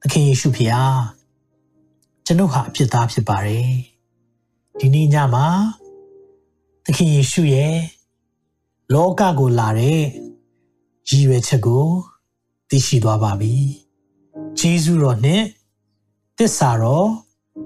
[0.00, 0.84] သခင်ယေရှုဖေဟာ
[2.24, 3.70] ကျွန်ုပ်ဟာအဖြစ်သားဖြစ်ပါတယ်
[4.78, 5.46] ဒီနေ့ညမှာ
[6.84, 7.76] သခင်ယေရှုရဲ့
[8.94, 10.00] လောကကိုလာတဲ့
[11.08, 11.86] ရည်ရွယ်ချက်ကို
[12.68, 13.54] သိရှိသွားပါပြီ
[14.58, 15.42] ဂျေဇုတော်နဲ့
[16.38, 17.08] သစ္စာတော်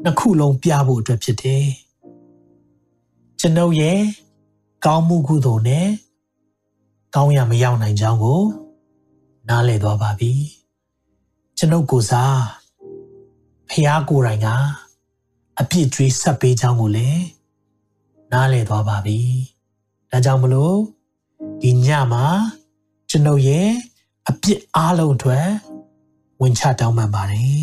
[0.05, 1.67] နှစ်ခုလုံးပြဖို့အတွက်ဖြစ်တယ်
[3.41, 4.01] ကျွန်ုပ်ရဲ့
[4.85, 5.89] ကောင်းမှုကုသိုလ်နဲ့
[7.15, 8.43] ကောင်းရမရောက်နိုင်ကြောင်းကို
[9.49, 10.33] နားလည်သွားပါပြီ
[11.59, 12.39] ကျွန်ုပ်ကိုစား
[13.69, 14.49] ဖះကိုယ်တိုင်က
[15.61, 17.25] အပြစ်ကြွေးဆက်ပေးကြောင်းကိုလည်း
[18.33, 19.21] နားလည်သွားပါပြီ
[20.11, 20.77] ဒါကြောင့်မလို့
[21.63, 22.27] ဒီညမှာ
[23.11, 23.69] ကျွန်ုပ်ရဲ့
[24.29, 25.49] အပြစ်အားလုံးအတွက်
[26.41, 27.61] ဝင်ချတောင်းပန်ပါတယ်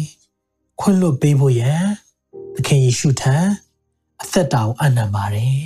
[0.79, 1.83] ခွင့်လွတ်ပေးဖို့ရန်
[2.53, 3.35] သခင်ယေရှုထံ
[4.21, 5.57] အသက်တာကိုအနံပါတယ်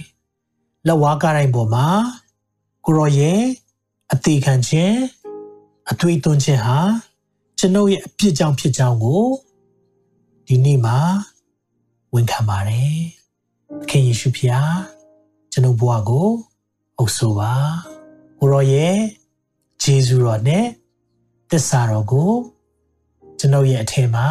[0.87, 1.87] လက်ဝါးကားတိုင်းပေါ်မှာ
[2.85, 3.41] ကိုရောရဲ့
[4.13, 4.99] အသေးခံခြင်း
[5.91, 6.79] အသွေးသွင်းခြင်းဟာ
[7.59, 9.25] ကျွန်ုပ်ရဲ့အပြစ်ကြောင့်ဖြစ်ကြောင်းကို
[10.47, 10.99] ဒီနေ့မှာ
[12.13, 12.97] ဝန်ခံပါတယ်။
[13.89, 14.73] ခင်ယေရှုဖျား
[15.51, 16.29] ကျွန်ုပ်ဘဝကို
[16.97, 17.53] အုပ်ဆိုပါ။
[18.39, 18.97] ကိုရောရဲ့
[19.83, 20.65] ဂျေဇုတော်နဲ့
[21.49, 22.33] သစ္စာတော်ကို
[23.39, 24.27] ကျွန်ုပ်ရဲ့အထင်မှာ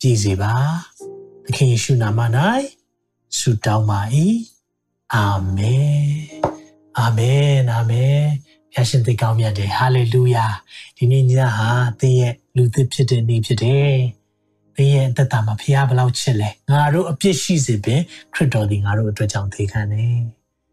[0.00, 0.54] ကြည်စေပါ။
[1.44, 2.20] သခင်ယေရှုနာမ၌
[3.38, 4.00] ဆုတောင်းပါ၏။
[5.14, 6.04] အာမင်။
[6.98, 8.24] အာမင်။အာမင်။
[8.74, 10.46] ဖျာရှင်သိကောင်းမြတ်တယ်ဟာလေလုယာ
[10.96, 11.68] ဒီနေ့ညဟာ
[12.00, 13.94] သင်ရဲ့လူသစ်ဖြစ်တဲ့နေ့ဖြစ်တယ်
[14.76, 18.00] သင်ရဲ့အသက်တာမှာဖခင်ဘလောက်ချစ်လဲငါတို့အပြစ်ရှိစေပင်
[18.34, 20.18] ခရစ်တော်ဒီငါတို့အတွက်ကြောင့်သေခံတယ်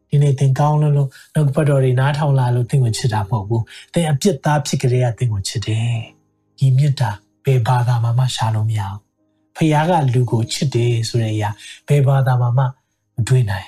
[0.09, 5.91] ဒီနေ့သင်ကောင်းလို့လို့နှုတ်ပတ်တော်တွေနားထောင်လာလို့သင်ကိုချစ်တာမဟုတ်ဘူးသင်အပြစ်သားဖြစ်ကြတဲ့ကသင်ကိုချစ်တယ်
[6.57, 7.09] ဒီမြတ်တာ
[7.45, 8.99] ဘယ်ဘာသာမှမရှာလို့မရဘူး
[9.55, 11.49] ဖခင်ကလူကိုချစ်တယ်ဆိုတဲ့အရာ
[11.87, 12.59] ဘယ်ဘာသာမှမ
[13.27, 13.67] တွေ့နိုင်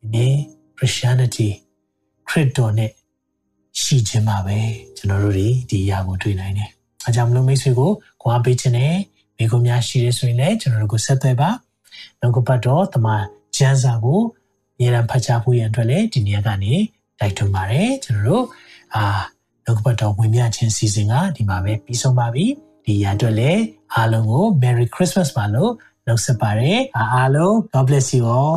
[0.00, 0.34] ဒီနေ့
[0.76, 1.48] Christianity
[2.28, 2.90] ခရစ်တော်နဲ့
[3.84, 4.58] ရှိခြင်းပါပဲ
[4.96, 5.48] ကျွန်တော်တို့ဒီ
[5.84, 6.70] အရာကိုတွေ့နိုင်တယ်။
[7.06, 7.90] အဲကြောင့်မလို့မိတ်ဆွေကို
[8.22, 8.94] ခွာပေးခြင်းနဲ့
[9.36, 11.50] မိကုများရှိရဆိုရင်လည်းကျွန်တော်တို့ကိုဆက်သွယ်ပါ။
[12.20, 13.24] နောက်ကပတ်တော့တမန်
[13.56, 14.20] ကျမ်းစာကို
[14.76, 16.74] အများအားဖတ်ကြားဖို့ရန်အတွက်လည်းဒီနေရာကနေ
[17.20, 18.44] တိုက်တွန်းပါတယ်။ကျွန်တော်တို့
[18.94, 19.04] အာ
[19.64, 22.46] နှုတ်ကပတ်တော်ဝင်မြခြင်းစီစဉ်ကဒီမှာပဲပြီးဆုံးပါပြီ
[22.84, 23.62] ဒီရန်အတွက်လည်း
[23.94, 25.72] အားလုံးကို Merry Christmas ပါလို့
[26.06, 28.56] နှုတ်ဆက်ပါရစေအားလုံး God bless you all